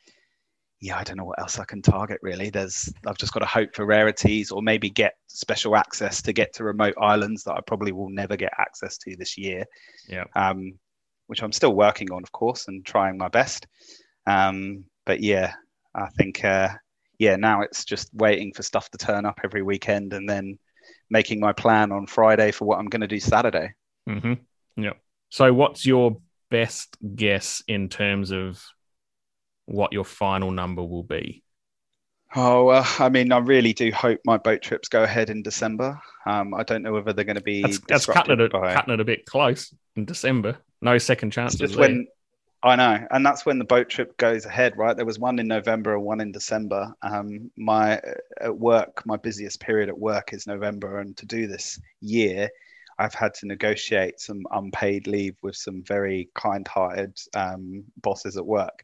[0.79, 2.49] yeah, I don't know what else I can target really.
[2.49, 6.53] There's I've just got to hope for rarities or maybe get special access to get
[6.53, 9.65] to remote islands that I probably will never get access to this year.
[10.07, 10.25] Yeah.
[10.35, 10.73] Um,
[11.27, 13.67] which I'm still working on, of course, and trying my best.
[14.27, 15.53] Um, but yeah,
[15.93, 16.69] I think uh,
[17.19, 20.57] yeah, now it's just waiting for stuff to turn up every weekend and then
[21.09, 23.73] making my plan on Friday for what I'm going to do Saturday.
[24.05, 24.33] hmm
[24.75, 24.93] Yeah.
[25.29, 26.17] So, what's your
[26.49, 28.63] best guess in terms of
[29.67, 31.43] what your final number will be?
[32.35, 35.99] Oh, well, I mean, I really do hope my boat trips go ahead in December.
[36.25, 37.61] Um, I don't know whether they're going to be.
[37.61, 40.57] That's, that's cutting it, by- cutting it a bit close in December.
[40.81, 41.59] No second It's chances.
[41.59, 41.81] just there.
[41.87, 42.07] when
[42.63, 44.95] I know, and that's when the boat trip goes ahead, right?
[44.95, 46.91] There was one in November and one in December.
[47.01, 48.01] Um, my
[48.41, 52.49] at work, my busiest period at work is November, and to do this year,
[52.99, 58.83] I've had to negotiate some unpaid leave with some very kind-hearted um, bosses at work.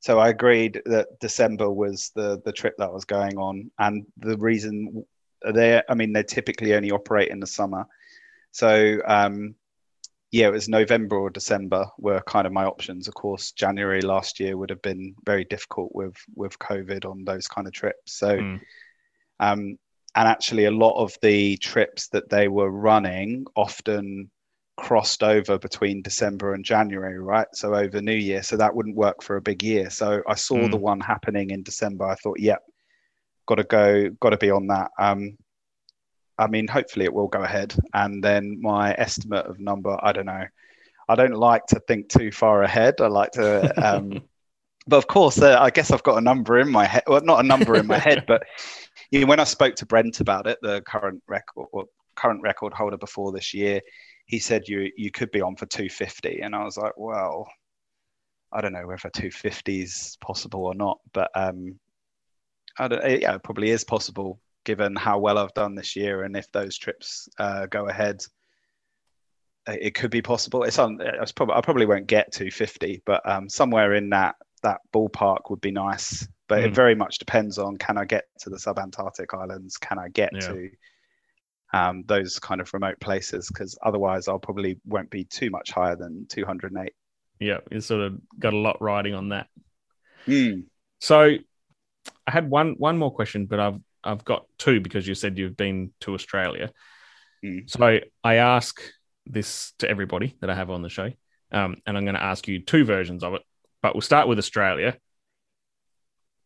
[0.00, 4.36] So I agreed that December was the the trip that was going on, and the
[4.38, 5.04] reason
[5.44, 7.86] they, I mean, they typically only operate in the summer,
[8.52, 9.00] so.
[9.06, 9.54] Um,
[10.30, 13.08] yeah, it was November or December were kind of my options.
[13.08, 17.48] Of course, January last year would have been very difficult with with COVID on those
[17.48, 18.12] kind of trips.
[18.12, 18.60] So, Mm.
[19.40, 19.78] um,
[20.14, 24.30] and actually, a lot of the trips that they were running often
[24.78, 27.48] crossed over between December and January, right?
[27.52, 29.90] So over New Year, so that wouldn't work for a big year.
[29.90, 30.70] So I saw Mm.
[30.70, 32.06] the one happening in December.
[32.06, 32.62] I thought, yep,
[33.46, 34.90] got to go, got to be on that.
[34.98, 35.36] Um,
[36.38, 37.74] I mean, hopefully it will go ahead.
[37.92, 40.44] And then my estimate of number, I don't know.
[41.08, 43.00] I don't like to think too far ahead.
[43.00, 44.22] I like to, um,
[44.86, 47.02] but of course, uh, I guess I've got a number in my head.
[47.08, 48.44] Well, not a number in my head, but
[49.10, 52.72] you know, when I spoke to Brent about it, the current record or current record
[52.72, 53.80] holder before this year,
[54.28, 57.48] he said you you could be on for 250, and I was like, well,
[58.52, 61.78] I don't know whether 250 is possible or not, but um,
[62.78, 66.36] I don't, yeah, it probably is possible given how well I've done this year, and
[66.36, 68.20] if those trips uh, go ahead,
[69.66, 70.62] it it could be possible.
[70.64, 70.98] It's on.
[71.00, 75.60] It's probably I probably won't get 250, but um, somewhere in that that ballpark would
[75.60, 76.28] be nice.
[76.48, 76.74] But it Mm.
[76.74, 79.76] very much depends on can I get to the subantarctic islands?
[79.78, 80.40] Can I get Yeah.
[80.48, 80.70] to
[81.72, 83.48] um, those kind of remote places?
[83.48, 86.92] Because otherwise, I'll probably won't be too much higher than 208.
[87.40, 89.46] Yeah, you sort of got a lot riding on that.
[90.26, 90.64] Mm.
[91.00, 91.36] So
[92.26, 95.56] I had one one more question, but I've I've got two because you said you've
[95.56, 96.70] been to Australia.
[97.44, 97.70] Mm.
[97.70, 98.80] So I ask
[99.26, 101.10] this to everybody that I have on the show,
[101.52, 103.42] um, and I'm going to ask you two versions of it.
[103.82, 104.96] But we'll start with Australia.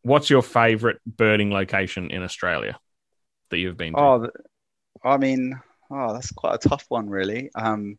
[0.02, 2.78] What's your favourite birding location in Australia
[3.50, 3.98] that you've been to?
[3.98, 4.26] Oh,
[5.04, 5.60] I mean,
[5.90, 7.50] oh, that's quite a tough one, really.
[7.54, 7.98] Um,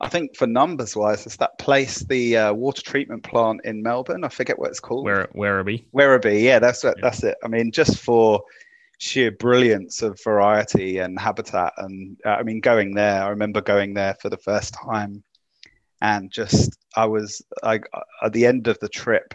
[0.00, 4.24] I think for numbers wise, it's that place, the uh, water treatment plant in Melbourne.
[4.24, 5.04] I forget what it's called.
[5.04, 5.84] Where Werribee?
[5.94, 6.94] Werribee, yeah, that's it.
[6.96, 7.02] Yeah.
[7.02, 7.36] That's it.
[7.44, 8.42] I mean, just for
[8.98, 13.94] sheer brilliance of variety and habitat, and uh, I mean, going there, I remember going
[13.94, 15.22] there for the first time,
[16.00, 17.80] and just I was I
[18.22, 19.32] at the end of the trip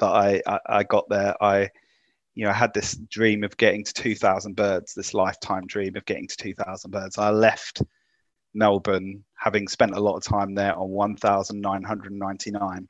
[0.00, 1.70] that I I, I got there, I
[2.34, 5.96] you know I had this dream of getting to two thousand birds, this lifetime dream
[5.96, 7.18] of getting to two thousand birds.
[7.18, 7.82] I left
[8.54, 12.86] Melbourne having spent a lot of time there on one thousand nine hundred ninety nine.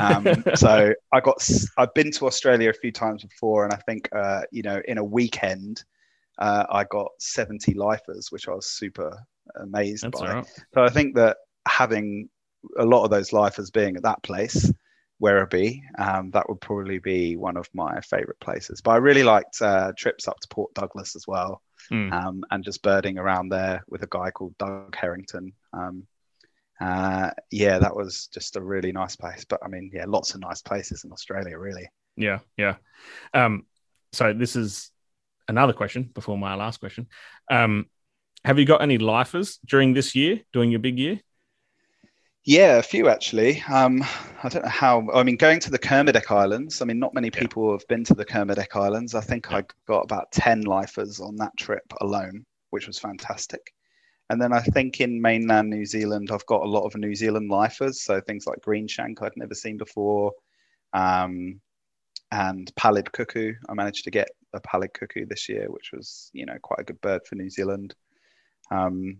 [0.00, 4.08] Um, so I got I've been to Australia a few times before, and I think
[4.14, 5.84] uh, you know in a weekend
[6.38, 9.16] uh, I got seventy lifers, which I was super
[9.60, 10.34] amazed That's by.
[10.34, 10.62] right.
[10.74, 12.28] So I think that having
[12.78, 14.70] a lot of those lifers being at that place,
[15.22, 18.80] Werribee, um, that would probably be one of my favourite places.
[18.80, 22.12] But I really liked uh, trips up to Port Douglas as well, Hmm.
[22.12, 25.52] um, and just birding around there with a guy called Doug Harrington.
[25.72, 26.06] Um,
[26.80, 29.44] uh, yeah, that was just a really nice place.
[29.44, 31.88] But I mean, yeah, lots of nice places in Australia, really.
[32.16, 32.76] Yeah, yeah.
[33.32, 33.66] Um,
[34.12, 34.90] so this is
[35.48, 37.06] another question before my last question.
[37.50, 37.86] Um,
[38.44, 41.20] have you got any lifers during this year doing your big year?
[42.44, 43.62] Yeah, a few actually.
[43.62, 44.02] Um,
[44.42, 45.08] I don't know how.
[45.14, 46.82] I mean, going to the Kermadec Islands.
[46.82, 47.40] I mean, not many Yeah.
[47.40, 49.14] people have been to the Kermadec Islands.
[49.14, 53.72] I think I got about ten lifers on that trip alone, which was fantastic.
[54.30, 57.50] And then I think in mainland New Zealand, I've got a lot of New Zealand
[57.50, 58.02] lifers.
[58.02, 60.32] So things like green shank I'd never seen before,
[60.92, 61.60] um,
[62.30, 63.54] and pallid cuckoo.
[63.68, 66.84] I managed to get a pallid cuckoo this year, which was you know quite a
[66.84, 67.94] good bird for New Zealand.
[68.70, 69.18] Um,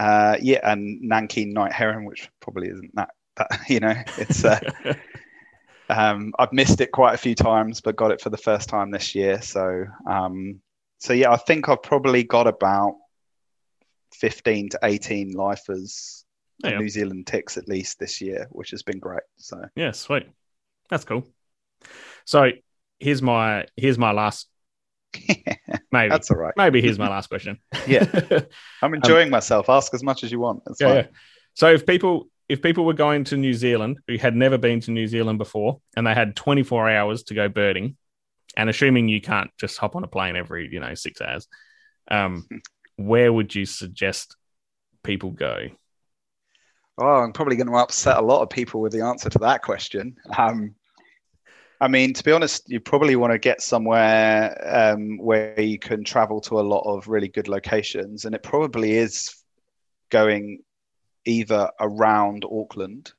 [0.00, 4.58] uh, yeah, and Nankeen night heron, which probably isn't that, that you know, it's uh,
[5.90, 8.90] um, I've missed it quite a few times, but got it for the first time
[8.90, 9.42] this year.
[9.42, 10.62] So, um,
[10.98, 12.94] so yeah, I think I've probably got about
[14.14, 16.24] fifteen to eighteen lifers,
[16.64, 16.78] Yeah.
[16.78, 19.22] New Zealand ticks at least this year, which has been great.
[19.36, 20.26] So, yeah, sweet.
[20.88, 21.26] That's cool.
[22.24, 22.52] So
[22.98, 24.48] here's my here's my last
[25.92, 26.54] maybe that's all right.
[26.56, 27.58] maybe here's my last question.
[27.86, 28.06] Yeah.
[28.82, 29.68] I'm enjoying myself.
[29.68, 30.62] Ask as much as you want.
[30.66, 30.96] It's yeah, fine.
[30.96, 31.06] yeah.
[31.54, 34.90] So if people if people were going to New Zealand who had never been to
[34.90, 37.96] New Zealand before and they had 24 hours to go birding,
[38.56, 41.46] and assuming you can't just hop on a plane every you know six hours,
[42.10, 42.46] um,
[42.96, 44.36] where would you suggest
[45.02, 45.68] people go?
[46.98, 49.62] Oh, I'm probably going to upset a lot of people with the answer to that
[49.62, 50.16] question.
[50.36, 50.74] Um,
[51.80, 56.04] I mean, to be honest, you probably want to get somewhere um, where you can
[56.04, 59.34] travel to a lot of really good locations, and it probably is
[60.10, 60.60] going
[61.24, 63.12] either around Auckland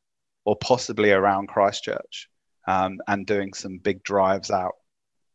[0.46, 2.30] or possibly around Christchurch,
[2.68, 4.76] um, and doing some big drives out,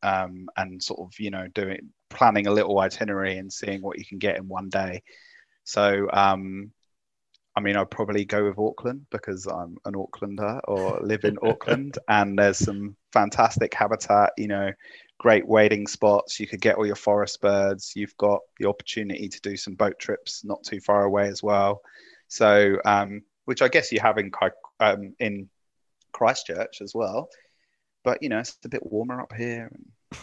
[0.03, 4.05] um, and sort of you know doing planning a little itinerary and seeing what you
[4.05, 5.03] can get in one day.
[5.65, 6.71] So um,
[7.57, 11.99] I mean, I'd probably go with Auckland because I'm an Aucklander or live in Auckland,
[12.09, 14.33] and there's some fantastic habitat.
[14.37, 14.73] You know,
[15.19, 16.39] great wading spots.
[16.39, 17.93] You could get all your forest birds.
[17.97, 21.81] You've got the opportunity to do some boat trips not too far away as well.
[22.29, 24.31] So, um, which I guess you have in
[24.81, 25.49] um, in
[26.13, 27.31] Christchurch as well.
[28.05, 29.73] But you know, it's a bit warmer up here.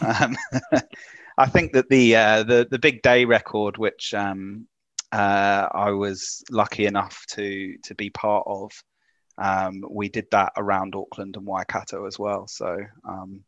[0.00, 0.36] Um,
[1.36, 4.68] I think that the uh, the the big day record, which um,
[5.14, 8.72] uh, I was lucky enough to to be part of.
[9.38, 12.48] Um, we did that around Auckland and Waikato as well.
[12.48, 12.76] So
[13.08, 13.44] um,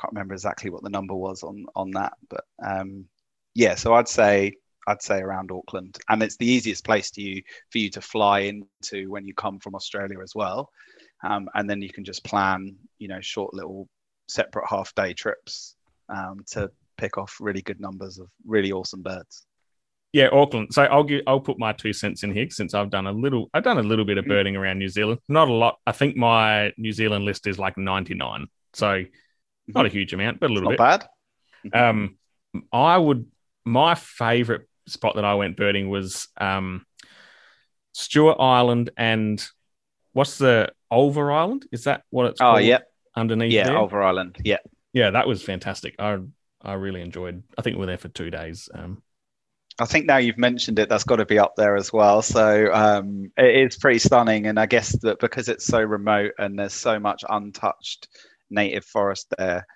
[0.00, 3.06] can't remember exactly what the number was on on that, but um,
[3.54, 3.74] yeah.
[3.74, 4.54] So I'd say
[4.86, 8.40] I'd say around Auckland, and it's the easiest place to you for you to fly
[8.40, 10.70] into when you come from Australia as well.
[11.24, 13.88] Um, and then you can just plan, you know, short little
[14.28, 15.74] separate half day trips
[16.08, 19.46] um, to pick off really good numbers of really awesome birds.
[20.12, 20.74] Yeah, Auckland.
[20.74, 23.48] So I'll give I'll put my two cents in here since I've done a little
[23.54, 25.20] I've done a little bit of birding around New Zealand.
[25.28, 25.78] Not a lot.
[25.86, 28.46] I think my New Zealand list is like 99.
[28.74, 29.04] So
[29.68, 30.78] not a huge amount, but a little bit.
[30.78, 31.08] Not
[31.72, 31.88] bad.
[31.88, 32.18] Um,
[32.72, 33.26] I would.
[33.64, 36.84] My favorite spot that I went birding was um,
[37.92, 39.42] Stewart Island and
[40.12, 41.66] what's the Ulva Island?
[41.72, 42.56] Is that what it's called?
[42.56, 42.80] Oh, yeah.
[43.16, 43.76] underneath Yeah, there.
[43.76, 44.38] Ulva Island.
[44.44, 44.58] Yeah.
[44.92, 45.94] Yeah, that was fantastic.
[45.98, 46.18] I
[46.60, 47.42] I really enjoyed.
[47.56, 48.68] I think we were there for two days.
[48.74, 49.02] Um,
[49.80, 52.22] I think now you've mentioned it, that's got to be up there as well.
[52.22, 56.58] So um, it is pretty stunning, and I guess that because it's so remote and
[56.58, 58.08] there's so much untouched
[58.50, 59.66] native forest there,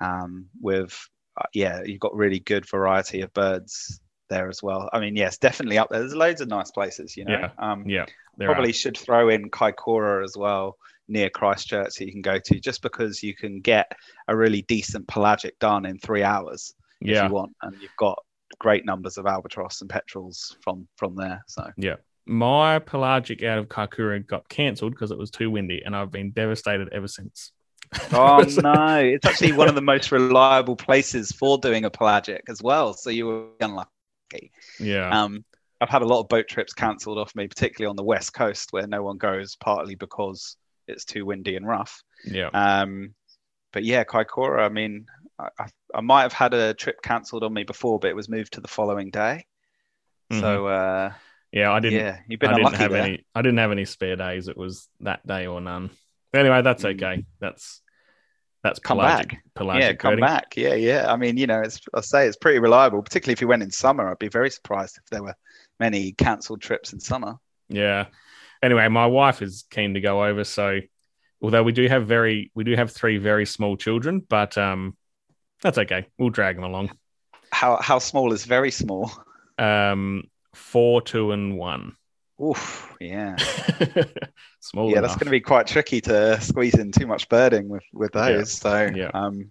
[0.00, 0.98] um, with
[1.36, 4.88] uh, yeah, you've got really good variety of birds there as well.
[4.92, 6.00] I mean, yes, definitely up there.
[6.00, 7.32] There's loads of nice places, you know.
[7.32, 8.06] Yeah, Um, yeah,
[8.38, 8.72] probably are.
[8.72, 10.76] should throw in Kaikoura as well
[11.08, 13.92] near Christchurch that you can go to, just because you can get
[14.28, 16.74] a really decent pelagic done in three hours
[17.06, 18.18] if Yeah, you want, and you've got
[18.58, 21.42] great numbers of albatross and petrels from from there.
[21.46, 21.96] So yeah,
[22.26, 26.30] my pelagic out of Kaikoura got cancelled because it was too windy, and I've been
[26.30, 27.52] devastated ever since.
[28.12, 32.62] oh no, it's actually one of the most reliable places for doing a pelagic as
[32.62, 32.94] well.
[32.94, 34.50] So you were unlucky.
[34.80, 35.44] Yeah, Um,
[35.80, 38.72] I've had a lot of boat trips cancelled off me, particularly on the west coast
[38.72, 40.56] where no one goes, partly because
[40.88, 42.02] it's too windy and rough.
[42.24, 43.14] yeah, Um,
[43.72, 44.64] but yeah, Kaikoura.
[44.64, 45.06] I mean,
[45.38, 48.54] I, I, might have had a trip cancelled on me before, but it was moved
[48.54, 49.46] to the following day.
[50.32, 51.12] So uh,
[51.52, 51.70] yeah.
[51.72, 51.98] I didn't.
[51.98, 53.02] yeah, you've been I didn't have there.
[53.02, 53.24] any.
[53.34, 54.48] I didn't have any spare days.
[54.48, 55.90] It was that day or none.
[56.32, 56.94] But anyway, that's Mm.
[56.94, 57.24] okay.
[57.40, 57.82] That's
[58.62, 59.30] that's Come pelagic.
[59.30, 59.44] back.
[59.54, 60.24] Pelagic yeah, come birding.
[60.24, 60.56] back.
[60.56, 61.12] Yeah, yeah.
[61.12, 63.70] I mean, you know, it's I say it's pretty reliable, particularly if you went in
[63.70, 64.08] summer.
[64.10, 65.34] I'd be very surprised if there were
[65.78, 67.34] many cancelled trips in summer.
[67.68, 68.06] Yeah.
[68.62, 70.80] Anyway, my wife is keen to go over, so
[71.42, 74.96] although we do have very we do have three very small children, but um
[75.62, 76.06] that's okay.
[76.18, 76.90] We'll drag them along.
[77.52, 79.10] How how small is very small?
[79.58, 81.96] Um four, two, and one.
[82.42, 83.36] Oof, yeah.
[84.60, 85.10] Small yeah, enough.
[85.10, 88.20] that's going to be quite tricky to squeeze in too much birding with with Yeah.
[88.38, 88.52] those.
[88.52, 89.10] So, Yeah.
[89.14, 89.50] um,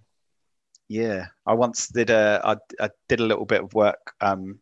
[0.89, 4.59] yeah, I once did a I, I did a little bit of work um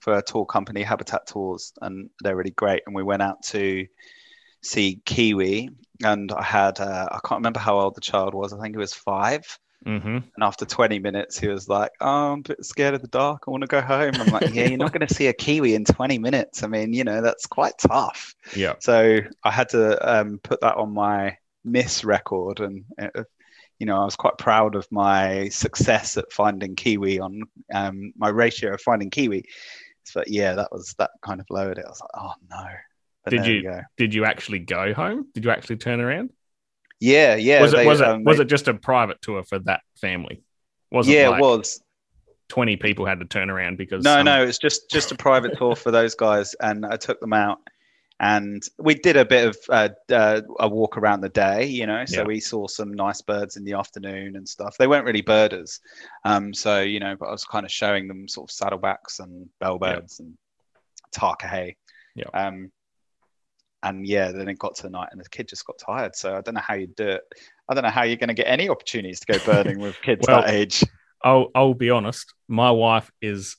[0.00, 2.82] for a tour company, Habitat Tours, and they're really great.
[2.86, 3.86] And we went out to
[4.62, 5.70] see kiwi,
[6.04, 8.52] and I had uh, I can't remember how old the child was.
[8.52, 9.58] I think it was five.
[9.84, 13.08] Hmm And after 20 minutes, he was like, "Oh, I'm a bit scared of the
[13.08, 13.44] dark.
[13.46, 15.74] I want to go home." I'm like, "Yeah, you're not going to see a kiwi
[15.74, 16.62] in 20 minutes.
[16.62, 18.74] I mean, you know, that's quite tough." Yeah.
[18.80, 23.24] So I had to um, put that on my miss record, and uh,
[23.78, 27.40] you know, I was quite proud of my success at finding kiwi on
[27.72, 29.44] um, my ratio of finding kiwi.
[30.14, 31.84] But yeah, that was that kind of lowered it.
[31.86, 32.66] I was like, "Oh no."
[33.24, 33.80] But Did there you- go.
[33.96, 35.28] Did you actually go home?
[35.34, 36.30] Did you actually turn around?
[37.00, 37.62] Yeah, yeah.
[37.62, 39.80] was it they, was it um, was they- it just a private tour for that
[40.00, 40.42] family?
[40.92, 41.80] Wasn't yeah, like it was.
[42.48, 45.56] twenty people had to turn around because No, some- no, it's just just a private
[45.56, 47.58] tour for those guys, and I took them out,
[48.18, 52.04] and we did a bit of uh, uh, a walk around the day, you know.
[52.06, 52.26] So Yeah.
[52.26, 54.76] we saw some nice birds in the afternoon and stuff.
[54.76, 55.80] They weren't really birders,
[56.24, 59.48] um, so you know, but I was kind of showing them sort of saddlebacks and
[59.62, 60.36] bellbirds and
[61.14, 61.76] takahe.
[62.14, 62.24] Yeah.
[62.34, 62.72] Um,
[63.82, 66.14] and yeah, then it got to the night, and the kid just got tired.
[66.14, 67.22] So I don't know how you do it.
[67.68, 70.26] I don't know how you're going to get any opportunities to go birding with kids
[70.26, 70.84] Well, that age.
[71.22, 72.34] I'll I'll be honest.
[72.48, 73.56] My wife is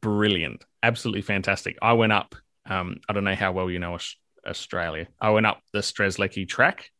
[0.00, 1.76] brilliant, absolutely fantastic.
[1.82, 2.34] I went up.
[2.66, 3.98] Um, I don't know how well you know
[4.46, 5.08] Australia.
[5.20, 6.90] I went up the Strzelecki track,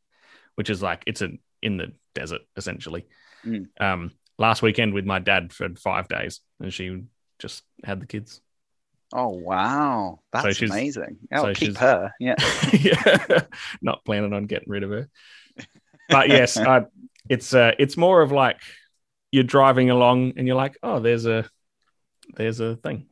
[0.56, 1.30] which is like it's a
[1.62, 3.06] in the desert essentially.
[3.44, 3.68] Mm.
[3.80, 7.04] Um, last weekend with my dad for five days, and she
[7.38, 8.40] just had the kids.
[9.12, 11.18] Oh wow, that's she's- amazing.
[11.32, 12.12] I'll so keep she's- her.
[12.18, 12.34] Yeah.
[12.72, 13.40] yeah,
[13.80, 15.08] not planning on getting rid of her.
[16.08, 16.82] But yes, uh,
[17.28, 18.60] it's uh, it's more of like
[19.30, 21.48] you're driving along and you're like, oh, there's a
[22.36, 23.06] there's a thing,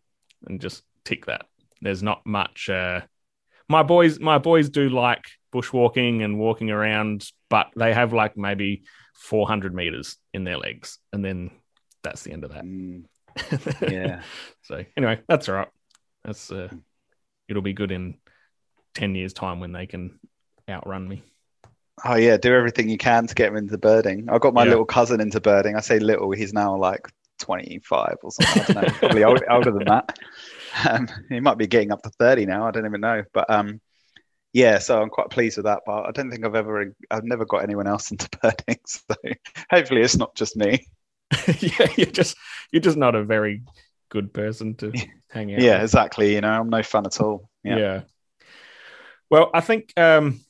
[0.47, 1.47] and just tick that.
[1.83, 2.69] There's not much.
[2.69, 3.01] Uh,
[3.69, 8.83] my boys, my boys do like bushwalking and walking around, but they have like maybe
[9.15, 11.51] 400 meters in their legs, and then
[12.03, 12.65] that's the end of that.
[12.65, 13.05] Mm,
[13.91, 14.23] yeah.
[14.63, 15.69] so anyway, that's all right.
[16.25, 16.69] That's uh,
[17.49, 18.19] it'll be good in
[18.95, 20.19] ten years' time when they can
[20.69, 21.23] outrun me.
[22.05, 24.29] Oh yeah, do everything you can to get him into birding.
[24.31, 24.71] I got my Yeah.
[24.71, 25.77] little cousin into birding.
[25.77, 27.07] I say little, he's now like
[27.39, 28.59] 25 or something.
[28.59, 30.19] I don't know, probably old, older than that.
[30.89, 32.67] Um, he might be getting up to 30 now.
[32.67, 33.23] I don't even know.
[33.35, 33.81] But um,
[34.53, 35.83] yeah, so I'm quite pleased with that.
[35.87, 38.81] But I don't think I've ever, I've never got anyone else into birding.
[38.87, 39.15] So
[39.71, 40.87] hopefully it's not just me.
[41.61, 42.37] yeah, you're just
[42.73, 43.63] you're just not a very
[44.11, 44.93] good person to
[45.31, 45.61] hang out.
[45.61, 45.83] Yeah, with.
[45.85, 46.35] exactly.
[46.35, 47.49] You know, I'm no fun at all.
[47.65, 47.77] yeah.
[47.79, 48.01] Yeah.
[49.31, 50.41] Well, I think um,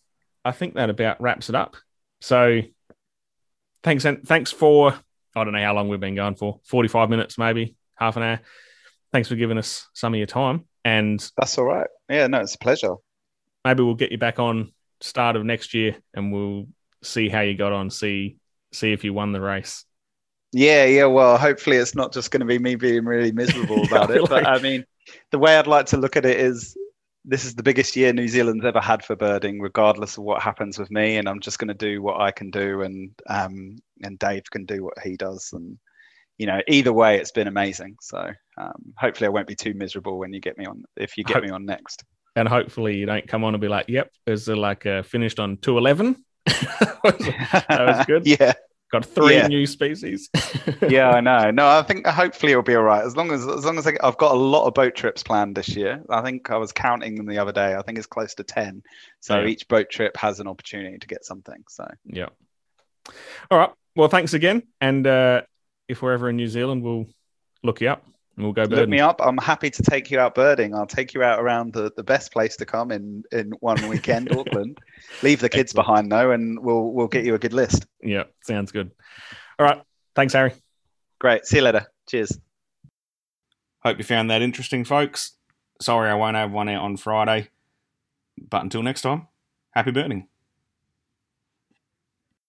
[0.45, 1.77] I think that about wraps it up.
[2.23, 2.63] So
[3.83, 4.95] thanks and thanks for
[5.37, 8.41] I don't know how long we've been going for 45 minutes maybe half an hour.
[9.13, 11.87] Thanks for giving us some of your time, and That's all right.
[12.09, 12.95] Yeah, no, it's a pleasure.
[13.65, 16.67] maybe we'll get you back on start of next year, and we'll
[17.03, 17.91] see how you got on.
[17.91, 18.39] See
[18.73, 19.85] see if you won the race.
[20.53, 21.05] Yeah, yeah.
[21.05, 24.29] Well, hopefully it's not just going to be me being really miserable about it.
[24.29, 24.85] But I mean,
[25.31, 26.77] the way I'd like to look at it is
[27.25, 30.79] this is the biggest year New Zealand's ever had for birding, regardless of what happens
[30.79, 31.17] with me.
[31.19, 34.65] And I'm just going to do what I can do, and um, and Dave can
[34.65, 35.51] do what he does.
[35.53, 35.79] And
[36.39, 37.97] you know, either way, it's been amazing.
[38.01, 40.83] So um, hopefully, I won't be too miserable when you get me on.
[40.97, 42.03] If you get Hope- me on next.
[42.35, 45.39] and hopefully you don't come on and be like, "Yep, is it like uh, finished
[45.39, 46.25] on two eleven?
[46.47, 48.27] that was good.
[48.41, 48.55] yeah,
[48.93, 49.47] Got three Yeah.
[49.47, 50.29] new species.
[50.89, 51.51] yeah, I know.
[51.53, 53.93] No, I think hopefully it'll be all right as long as as long as I,
[54.03, 56.03] I've got a lot of boat trips planned this year.
[56.11, 57.75] I think I was counting them the other day.
[57.77, 58.83] I think it's close to ten.
[59.21, 59.47] So Yeah.
[59.47, 61.63] each boat trip has an opportunity to get something.
[61.69, 62.29] So yeah.
[63.51, 63.71] All right.
[63.97, 64.63] Well, thanks again.
[64.81, 65.43] And uh,
[65.89, 67.07] if we're ever in New Zealand, we'll
[67.63, 68.05] look you up
[68.43, 68.91] we'll go look birding.
[68.91, 69.21] me up.
[69.23, 70.75] I'm happy to take you out birding.
[70.75, 74.33] I'll take you out around the, the best place to come in in one weekend,
[74.37, 74.79] Auckland.
[75.23, 75.87] Leave the kids Excellent.
[75.87, 77.87] behind though, and we'll we'll get you a good list.
[78.03, 78.91] Yeah, sounds good.
[79.59, 79.83] All right.
[80.15, 80.53] Thanks, Harry.
[81.19, 81.47] Great.
[81.47, 81.87] See you later.
[82.09, 82.39] Cheers.
[83.83, 85.37] Hope you found that interesting, folks.
[85.81, 87.49] Sorry I won't have one out on Friday.
[88.39, 89.29] But until next time,
[89.73, 90.29] happy birding.